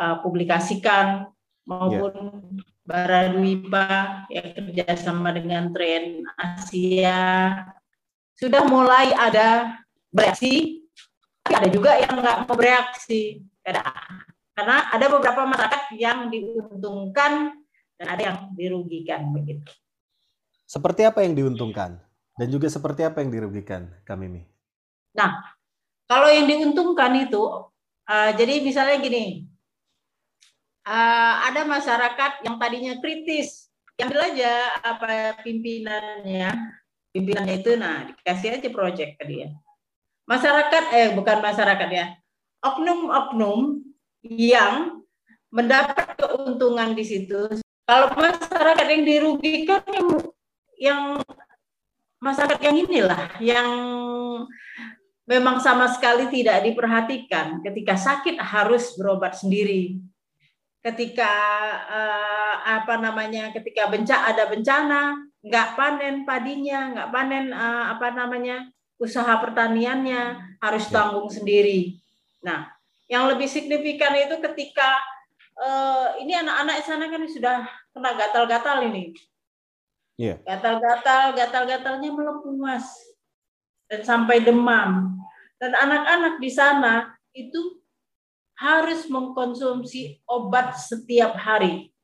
uh, 0.00 0.16
publikasikan 0.24 1.28
maupun 1.68 2.16
yeah. 2.16 2.64
Baradwipa 2.88 4.24
yang 4.32 4.56
kerjasama 4.56 5.36
dengan 5.36 5.68
tren 5.76 6.24
Asia 6.40 7.52
sudah 8.32 8.64
mulai 8.64 9.12
ada 9.12 9.76
bereaksi, 10.08 10.80
tapi 11.44 11.60
ada 11.60 11.68
juga 11.68 11.92
yang 12.00 12.24
nggak 12.24 12.48
mau 12.48 12.56
bereaksi. 12.56 13.44
Karena 14.58 14.90
ada 14.90 15.06
beberapa 15.06 15.46
masyarakat 15.46 15.94
yang 15.94 16.34
diuntungkan 16.34 17.54
dan 17.94 18.06
ada 18.10 18.22
yang 18.26 18.38
dirugikan 18.58 19.30
begitu. 19.30 19.70
Seperti 20.66 21.06
apa 21.06 21.22
yang 21.22 21.38
diuntungkan 21.38 22.02
dan 22.34 22.46
juga 22.50 22.66
seperti 22.66 23.06
apa 23.06 23.22
yang 23.22 23.30
dirugikan, 23.30 23.86
Kamimi? 24.02 24.42
Nah, 25.14 25.46
kalau 26.10 26.26
yang 26.26 26.50
diuntungkan 26.50 27.22
itu, 27.22 27.38
uh, 28.10 28.30
jadi 28.34 28.58
misalnya 28.58 28.98
gini, 28.98 29.46
uh, 30.90 31.34
ada 31.46 31.62
masyarakat 31.62 32.42
yang 32.42 32.58
tadinya 32.58 32.98
kritis, 32.98 33.70
yang 33.94 34.10
aja 34.10 34.74
apa 34.82 35.38
pimpinannya, 35.46 36.50
pimpinannya 37.14 37.62
itu, 37.62 37.78
nah 37.78 38.10
dikasih 38.10 38.58
aja 38.58 38.68
proyek 38.74 39.22
ke 39.22 39.24
dia. 39.26 39.54
Masyarakat, 40.26 40.84
eh 40.98 41.08
bukan 41.14 41.38
masyarakat 41.46 41.88
ya, 41.94 42.10
oknum-oknum 42.58 43.77
yang 44.28 45.04
mendapat 45.48 46.16
keuntungan 46.20 46.92
di 46.92 47.04
situ. 47.04 47.48
Kalau 47.88 48.12
masyarakat 48.12 48.86
yang 48.86 49.04
dirugikan 49.04 49.80
yang, 49.88 50.08
yang 50.76 51.02
masyarakat 52.20 52.60
yang 52.60 52.76
inilah 52.84 53.22
yang 53.40 53.68
memang 55.24 55.56
sama 55.64 55.88
sekali 55.88 56.28
tidak 56.28 56.68
diperhatikan. 56.68 57.64
Ketika 57.64 57.96
sakit 57.96 58.36
harus 58.36 58.92
berobat 59.00 59.40
sendiri 59.40 59.96
ketika 60.78 61.32
uh, 61.90 62.54
apa 62.80 62.96
namanya 63.02 63.50
ketika 63.50 63.90
bencana 63.90 64.30
ada 64.30 64.44
bencana 64.46 65.00
nggak 65.42 65.68
panen 65.74 66.22
padinya 66.22 66.94
nggak 66.94 67.08
panen 67.10 67.50
uh, 67.50 67.92
apa 67.98 68.14
namanya 68.14 68.70
usaha 68.98 69.36
pertaniannya 69.42 70.38
harus 70.62 70.86
ya. 70.86 70.92
tanggung 70.94 71.28
sendiri 71.28 71.98
nah 72.40 72.70
yang 73.08 73.28
lebih 73.28 73.48
signifikan 73.48 74.12
itu 74.14 74.36
ketika 74.52 75.00
uh, 75.56 76.16
ini 76.20 76.36
anak-anak 76.36 76.84
sana 76.84 77.08
kan 77.08 77.24
sudah 77.24 77.64
kena 77.96 78.10
gatal-gatal 78.14 78.84
ini 78.84 79.16
yeah. 80.20 80.36
gatal-gatal 80.44 81.32
gatal-gatalnya 81.32 82.10
melepuas 82.12 82.84
dan 83.88 84.04
sampai 84.04 84.44
demam 84.44 85.16
dan 85.58 85.72
anak-anak 85.74 86.38
di 86.38 86.50
sana 86.52 87.16
itu 87.34 87.78
harus 88.58 89.06
mengkonsumsi 89.06 90.18
obat 90.26 90.74
setiap 90.74 91.38
hari. 91.38 91.94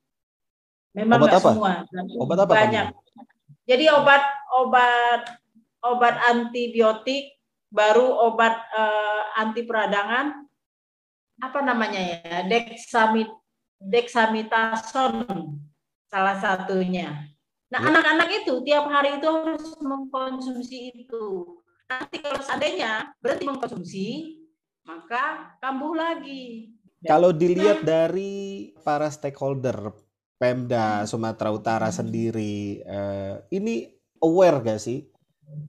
Memang 0.95 1.27
obat 1.27 1.35
apa? 1.35 1.49
semua, 1.51 1.73
obat 2.15 2.37
apa 2.47 2.51
banyak. 2.55 2.85
Kamu? 2.95 3.03
Jadi 3.67 3.85
obat 3.91 4.23
obat 4.55 5.21
obat 5.83 6.15
antibiotik, 6.31 7.35
baru 7.67 8.31
obat 8.31 8.55
uh, 8.71 9.35
anti 9.35 9.67
peradangan, 9.67 10.44
apa 11.41 11.59
namanya 11.61 11.99
ya, 11.99 12.47
dexamit 12.47 13.27
dexamitason 13.79 15.27
salah 16.07 16.37
satunya. 16.39 17.27
Nah 17.69 17.79
ya. 17.81 17.87
anak-anak 17.91 18.29
itu 18.45 18.53
tiap 18.63 18.85
hari 18.87 19.19
itu 19.19 19.27
harus 19.27 19.75
mengkonsumsi 19.81 21.05
itu. 21.05 21.59
Nanti 21.85 22.17
kalau 22.23 22.41
seandainya 22.41 23.13
berhenti 23.21 23.45
mengkonsumsi, 23.45 24.07
maka 24.87 25.57
kambuh 25.59 25.93
lagi. 25.93 26.71
Kalau 27.05 27.29
dilihat 27.29 27.85
dari 27.85 28.73
para 28.81 29.11
stakeholder 29.13 29.93
Pemda 30.41 31.03
hmm. 31.03 31.07
Sumatera 31.09 31.53
Utara 31.53 31.89
sendiri, 31.93 32.81
eh, 32.81 33.35
ini 33.53 33.85
aware 34.21 34.61
gak 34.65 34.81
sih 34.81 35.05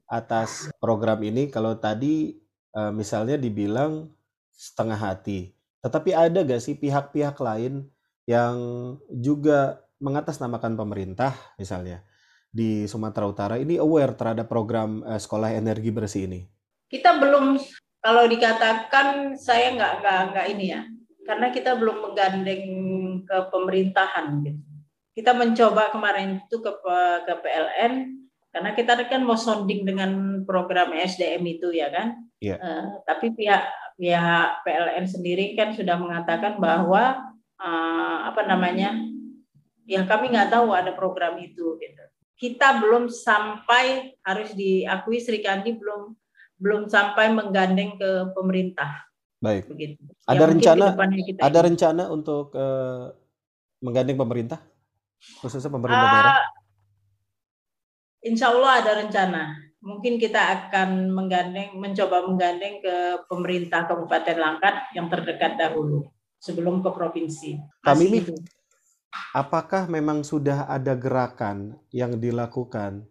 atas 0.08 0.72
program 0.80 1.20
ini? 1.20 1.52
Kalau 1.52 1.76
tadi 1.76 2.32
eh, 2.72 2.92
misalnya 2.92 3.36
dibilang 3.36 4.08
setengah 4.56 4.96
hati, 4.96 5.55
tetapi 5.86 6.10
ada 6.10 6.42
gak 6.42 6.58
sih 6.58 6.74
pihak-pihak 6.74 7.38
lain 7.38 7.86
yang 8.26 8.58
juga 9.06 9.86
mengatasnamakan 10.02 10.74
pemerintah 10.74 11.30
misalnya 11.62 12.02
di 12.50 12.90
Sumatera 12.90 13.30
Utara 13.30 13.54
ini 13.60 13.78
aware 13.78 14.18
terhadap 14.18 14.50
program 14.50 15.06
eh, 15.06 15.20
sekolah 15.20 15.54
energi 15.54 15.94
bersih 15.94 16.26
ini? 16.26 16.40
Kita 16.90 17.22
belum 17.22 17.60
kalau 18.02 18.24
dikatakan 18.26 19.38
saya 19.38 19.78
nggak 19.78 19.92
nggak 20.02 20.20
nggak 20.34 20.46
ini 20.56 20.64
ya, 20.74 20.82
karena 21.28 21.46
kita 21.54 21.78
belum 21.78 22.10
menggandeng 22.10 22.64
ke 23.28 23.36
pemerintahan 23.52 24.26
gitu. 24.42 24.62
Kita 25.16 25.32
mencoba 25.32 25.92
kemarin 25.94 26.40
itu 26.42 26.56
ke 26.60 26.72
ke 27.24 27.34
PLN 27.40 27.92
karena 28.52 28.70
kita 28.72 28.96
kan 29.04 29.20
mau 29.20 29.36
sounding 29.36 29.84
dengan 29.84 30.42
program 30.48 30.96
SDM 30.96 31.44
itu 31.44 31.68
ya 31.76 31.92
kan. 31.92 32.16
Iya. 32.40 32.56
Uh, 32.56 32.84
tapi 33.04 33.32
pihak 33.32 33.64
pihak 33.96 34.62
PLN 34.62 35.04
sendiri 35.08 35.56
kan 35.56 35.72
sudah 35.72 35.96
mengatakan 35.96 36.60
bahwa 36.60 37.32
uh, 37.56 38.18
apa 38.28 38.44
namanya 38.44 38.92
ya 39.88 40.04
kami 40.04 40.32
nggak 40.32 40.52
tahu 40.52 40.76
ada 40.76 40.92
program 40.92 41.40
itu 41.40 41.80
gitu. 41.80 42.04
Kita 42.36 42.84
belum 42.84 43.08
sampai 43.08 44.12
harus 44.20 44.52
diakui 44.52 45.16
Sri 45.16 45.40
Kandi 45.40 45.72
belum 45.72 46.12
belum 46.60 46.88
sampai 46.88 47.32
menggandeng 47.32 47.96
ke 47.96 48.10
pemerintah. 48.36 49.08
Baik. 49.40 49.68
Begitu. 49.72 50.00
Ada 50.28 50.44
ya, 50.44 50.48
rencana 50.52 50.84
ada 51.40 51.58
ini. 51.60 51.66
rencana 51.72 52.04
untuk 52.12 52.52
uh, 52.56 53.12
menggandeng 53.80 54.20
pemerintah 54.20 54.60
khususnya 55.40 55.72
pemerintah 55.72 56.04
uh, 56.04 56.12
daerah? 56.12 56.36
Insya 58.26 58.46
Allah 58.52 58.72
ada 58.84 58.92
rencana. 59.00 59.42
Mungkin 59.86 60.18
kita 60.18 60.66
akan 60.66 61.14
menggandeng, 61.14 61.78
mencoba 61.78 62.26
menggandeng 62.26 62.82
ke 62.82 63.22
pemerintah 63.30 63.86
Kabupaten 63.86 64.34
Langkat 64.34 64.90
yang 64.98 65.06
terdekat 65.06 65.54
dahulu 65.54 66.02
sebelum 66.42 66.82
ke 66.82 66.90
provinsi. 66.90 67.54
Kami 67.86 68.04
ini, 68.10 68.18
apakah 69.30 69.86
memang 69.86 70.26
sudah 70.26 70.66
ada 70.66 70.98
gerakan 70.98 71.78
yang 71.94 72.18
dilakukan 72.18 73.06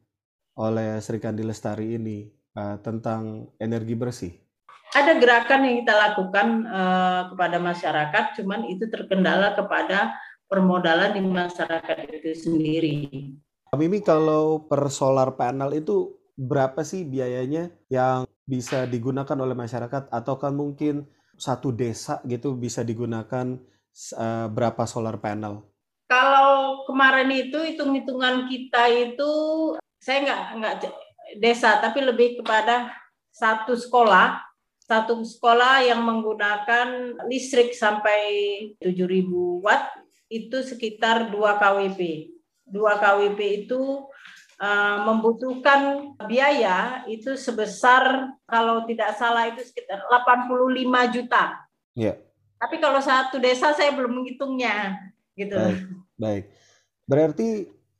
oleh 0.59 0.99
Sri 0.99 1.23
Kandi 1.23 1.47
Lestari 1.47 1.95
ini 1.95 2.27
uh, 2.59 2.75
tentang 2.83 3.55
energi 3.55 3.95
bersih? 3.95 4.35
Ada 4.91 5.15
gerakan 5.15 5.63
yang 5.63 5.75
kita 5.79 5.95
lakukan 5.95 6.47
uh, 6.67 7.21
kepada 7.31 7.55
masyarakat, 7.55 8.23
cuman 8.35 8.67
itu 8.67 8.83
terkendala 8.91 9.55
kepada 9.55 10.11
permodalan 10.51 11.15
di 11.15 11.23
masyarakat 11.23 12.19
itu 12.19 12.35
sendiri. 12.35 12.95
Mimi 13.79 14.03
kalau 14.03 14.67
per 14.67 14.91
solar 14.91 15.39
panel 15.39 15.71
itu 15.71 16.24
berapa 16.35 16.83
sih 16.83 17.07
biayanya 17.07 17.71
yang 17.87 18.27
bisa 18.45 18.85
digunakan 18.85 19.35
oleh 19.39 19.55
masyarakat 19.57 20.11
atau 20.11 20.35
kan 20.37 20.53
mungkin 20.53 21.07
satu 21.35 21.71
desa 21.71 22.21
gitu 22.27 22.55
bisa 22.55 22.83
digunakan 22.83 23.59
uh, 24.15 24.47
berapa 24.51 24.83
solar 24.85 25.17
panel? 25.19 25.65
Kalau 26.05 26.85
kemarin 26.85 27.31
itu 27.33 27.57
hitung-hitungan 27.57 28.45
kita 28.45 28.87
itu 28.93 29.31
saya 29.97 30.21
nggak 30.21 30.41
nggak 30.61 30.75
desa 31.41 31.81
tapi 31.81 32.05
lebih 32.05 32.43
kepada 32.43 32.93
satu 33.33 33.73
sekolah 33.73 34.45
satu 34.85 35.25
sekolah 35.25 35.81
yang 35.81 36.05
menggunakan 36.05 37.17
listrik 37.25 37.73
sampai 37.73 38.21
7000 38.77 39.65
watt 39.65 39.97
itu 40.29 40.61
sekitar 40.61 41.33
2 41.33 41.33
kWp. 41.33 42.01
2 42.69 43.01
kWp 43.01 43.39
itu 43.65 43.81
uh, 44.59 44.97
membutuhkan 45.07 46.13
biaya 46.27 47.03
itu 47.07 47.35
sebesar 47.35 48.35
kalau 48.47 48.83
tidak 48.87 49.15
salah 49.15 49.49
itu 49.51 49.63
sekitar 49.63 50.03
85 50.07 51.15
juta. 51.15 51.43
Ya. 51.95 52.19
Tapi 52.59 52.79
kalau 52.79 52.99
satu 53.03 53.37
desa 53.37 53.75
saya 53.75 53.91
belum 53.91 54.23
menghitungnya 54.23 54.97
gitu. 55.35 55.55
Baik. 55.55 55.79
Baik. 56.15 56.43
Berarti 57.05 57.47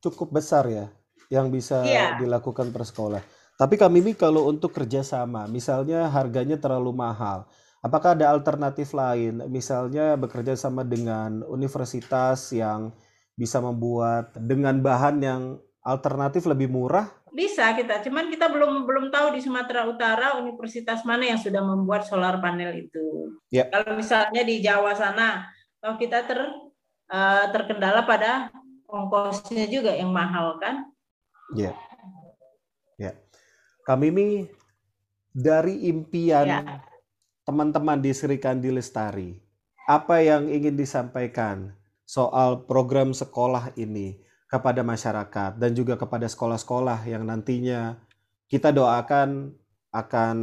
cukup 0.01 0.39
besar 0.41 0.65
ya 0.71 0.87
yang 1.29 1.49
bisa 1.49 1.83
ya. 1.83 2.15
dilakukan 2.17 2.69
per 2.71 2.83
sekolah. 2.87 3.21
Tapi 3.55 3.79
kami 3.79 4.03
ini 4.03 4.11
kalau 4.19 4.51
untuk 4.51 4.75
kerjasama, 4.75 5.47
misalnya 5.47 6.11
harganya 6.11 6.59
terlalu 6.59 6.91
mahal, 6.91 7.47
apakah 7.79 8.11
ada 8.11 8.27
alternatif 8.35 8.91
lain? 8.91 9.47
Misalnya 9.47 10.19
bekerja 10.19 10.59
sama 10.59 10.83
dengan 10.83 11.39
universitas 11.47 12.51
yang 12.51 12.91
bisa 13.39 13.63
membuat 13.63 14.35
dengan 14.35 14.79
bahan 14.83 15.15
yang 15.23 15.41
alternatif 15.85 16.49
lebih 16.49 16.65
murah? 16.65 17.13
Bisa 17.29 17.69
kita, 17.77 18.01
cuman 18.01 18.33
kita 18.33 18.49
belum 18.49 18.89
belum 18.89 19.05
tahu 19.13 19.37
di 19.37 19.45
Sumatera 19.45 19.85
Utara 19.85 20.41
universitas 20.41 21.05
mana 21.05 21.29
yang 21.29 21.37
sudah 21.37 21.61
membuat 21.61 22.09
solar 22.09 22.41
panel 22.41 22.73
itu. 22.73 23.37
Ya. 23.53 23.69
Kalau 23.69 23.93
misalnya 23.93 24.41
di 24.41 24.65
Jawa 24.65 24.97
sana, 24.97 25.45
kalau 25.77 26.01
kita 26.01 26.25
ter 26.25 26.41
uh, 27.11 27.45
terkendala 27.53 28.01
pada 28.07 28.49
ongkosnya 28.89 29.69
juga 29.69 29.93
yang 29.93 30.09
mahal 30.09 30.57
kan? 30.57 30.89
Ya. 31.53 31.77
Ya. 32.97 33.13
Kami 33.85 34.09
ini 34.09 34.27
dari 35.29 35.85
impian 35.91 36.47
ya. 36.47 36.81
teman-teman 37.45 38.01
di 38.01 38.09
Sri 38.15 38.39
Kandi 38.41 38.71
Lestari, 38.71 39.37
apa 39.85 40.23
yang 40.23 40.49
ingin 40.49 40.73
disampaikan 40.73 41.75
soal 42.07 42.63
program 42.63 43.11
sekolah 43.11 43.75
ini 43.77 44.23
kepada 44.55 44.81
masyarakat 44.87 45.59
dan 45.59 45.71
juga 45.75 45.99
kepada 45.99 46.31
sekolah-sekolah 46.31 47.03
yang 47.03 47.27
nantinya 47.27 47.99
kita 48.47 48.71
doakan 48.71 49.51
akan 49.91 50.35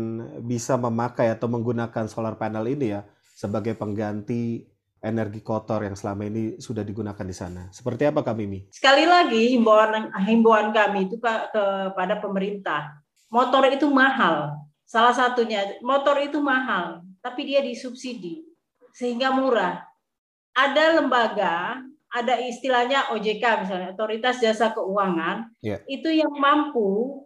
bisa 0.44 0.77
memakai 0.77 1.33
atau 1.33 1.48
menggunakan 1.48 2.05
solar 2.09 2.37
panel 2.37 2.68
ini 2.68 2.92
ya 2.92 3.09
sebagai 3.33 3.72
pengganti 3.72 4.68
energi 5.03 5.42
kotor 5.42 5.83
yang 5.83 5.96
selama 5.98 6.29
ini 6.31 6.62
sudah 6.62 6.87
digunakan 6.87 7.27
di 7.27 7.35
sana. 7.35 7.62
Seperti 7.75 8.07
apa 8.07 8.22
Kak 8.22 8.38
Mimi? 8.38 8.70
Sekali 8.70 9.03
lagi 9.03 9.57
himbauan 9.57 10.14
himbauan 10.25 10.70
kami 10.70 11.11
itu 11.11 11.18
kepada 11.18 12.22
pemerintah 12.22 13.03
motor 13.33 13.64
itu 13.72 13.88
mahal. 13.88 14.61
Salah 14.85 15.16
satunya 15.16 15.81
motor 15.81 16.20
itu 16.20 16.37
mahal, 16.37 17.01
tapi 17.25 17.48
dia 17.48 17.64
disubsidi 17.64 18.44
sehingga 18.92 19.33
murah. 19.33 19.88
Ada 20.53 21.01
lembaga, 21.01 21.81
ada 22.12 22.37
istilahnya 22.38 23.09
OJK 23.16 23.64
misalnya, 23.64 23.88
Otoritas 23.96 24.38
Jasa 24.38 24.77
Keuangan, 24.77 25.48
yeah. 25.64 25.81
itu 25.88 26.12
yang 26.12 26.33
mampu 26.37 27.25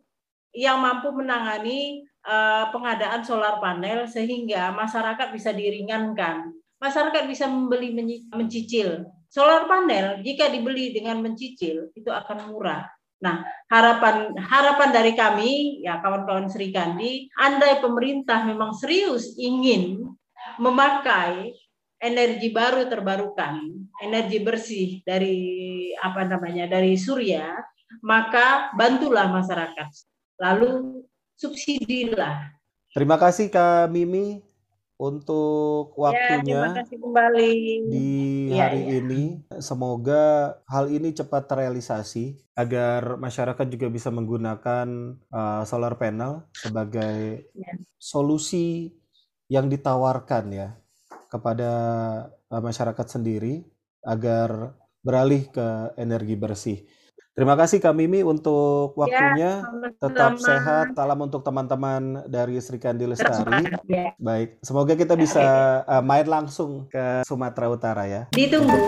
yang 0.57 0.81
mampu 0.81 1.13
menangani 1.13 2.07
uh, 2.25 2.73
pengadaan 2.73 3.21
solar 3.21 3.61
panel 3.61 4.09
sehingga 4.09 4.73
masyarakat 4.73 5.29
bisa 5.35 5.53
diringankan. 5.53 6.49
Masyarakat 6.81 7.29
bisa 7.29 7.45
membeli 7.51 7.93
mencicil. 8.33 9.05
Solar 9.29 9.69
panel 9.69 10.25
jika 10.25 10.49
dibeli 10.49 10.97
dengan 10.97 11.21
mencicil 11.21 11.93
itu 11.93 12.09
akan 12.09 12.53
murah 12.53 12.89
Nah, 13.17 13.41
harapan 13.73 14.37
harapan 14.37 14.91
dari 14.93 15.17
kami 15.17 15.81
ya 15.81 16.05
kawan-kawan 16.05 16.53
Sri 16.53 16.69
Kandi, 16.69 17.33
andai 17.41 17.81
pemerintah 17.81 18.45
memang 18.45 18.77
serius 18.77 19.41
ingin 19.41 20.05
memakai 20.61 21.57
energi 22.01 22.53
baru 22.53 22.87
terbarukan, 22.89 23.61
energi 24.05 24.39
bersih 24.45 24.89
dari 25.03 25.39
apa 25.97 26.29
namanya 26.29 26.69
dari 26.69 26.95
surya, 26.97 27.57
maka 28.05 28.73
bantulah 28.77 29.29
masyarakat. 29.33 29.89
Lalu 30.37 31.03
subsidilah. 31.37 32.53
Terima 32.93 33.17
kasih 33.21 33.49
Kak 33.53 33.93
Mimi 33.93 34.41
untuk 34.97 35.93
ya, 35.93 36.01
waktunya 36.01 36.61
ya, 36.73 36.85
kembali. 36.89 37.53
di 37.93 38.11
ya, 38.53 38.69
hari 38.69 38.81
ya. 38.89 38.93
ini. 39.01 39.23
Semoga 39.61 40.57
hal 40.69 40.89
ini 40.89 41.13
cepat 41.13 41.49
terrealisasi 41.49 42.41
agar 42.57 43.21
masyarakat 43.21 43.67
juga 43.69 43.93
bisa 43.93 44.09
menggunakan 44.09 44.89
uh, 45.29 45.63
solar 45.69 46.01
panel 46.01 46.49
sebagai 46.57 47.53
ya. 47.53 47.73
solusi 48.01 48.97
yang 49.53 49.69
ditawarkan 49.69 50.45
ya 50.53 50.69
kepada 51.29 51.71
uh, 52.49 52.63
masyarakat 52.63 53.07
sendiri 53.07 53.67
agar 54.07 54.75
beralih 55.03 55.47
ke 55.51 55.95
energi 55.99 56.35
bersih. 56.35 56.79
Terima 57.37 57.53
kasih 57.53 57.85
Kak 57.85 57.93
Mimi 57.93 58.25
untuk 58.25 58.97
ya, 58.97 59.01
waktunya. 59.05 59.53
Ya, 59.61 59.93
Tetap 60.01 60.41
sehat. 60.41 60.97
Salam 60.97 61.21
untuk 61.21 61.45
teman-teman 61.45 62.25
dari 62.33 62.57
Sri 62.65 62.81
Kandi 62.81 63.05
Lestari. 63.05 63.77
Ya. 63.85 64.17
Baik, 64.17 64.57
semoga 64.65 64.97
kita 64.97 65.13
bisa 65.21 65.45
uh, 65.85 66.01
main 66.01 66.25
langsung 66.25 66.89
ke 66.89 67.21
Sumatera 67.29 67.69
Utara 67.69 68.09
ya. 68.09 68.23
Ditunggu. 68.33 68.81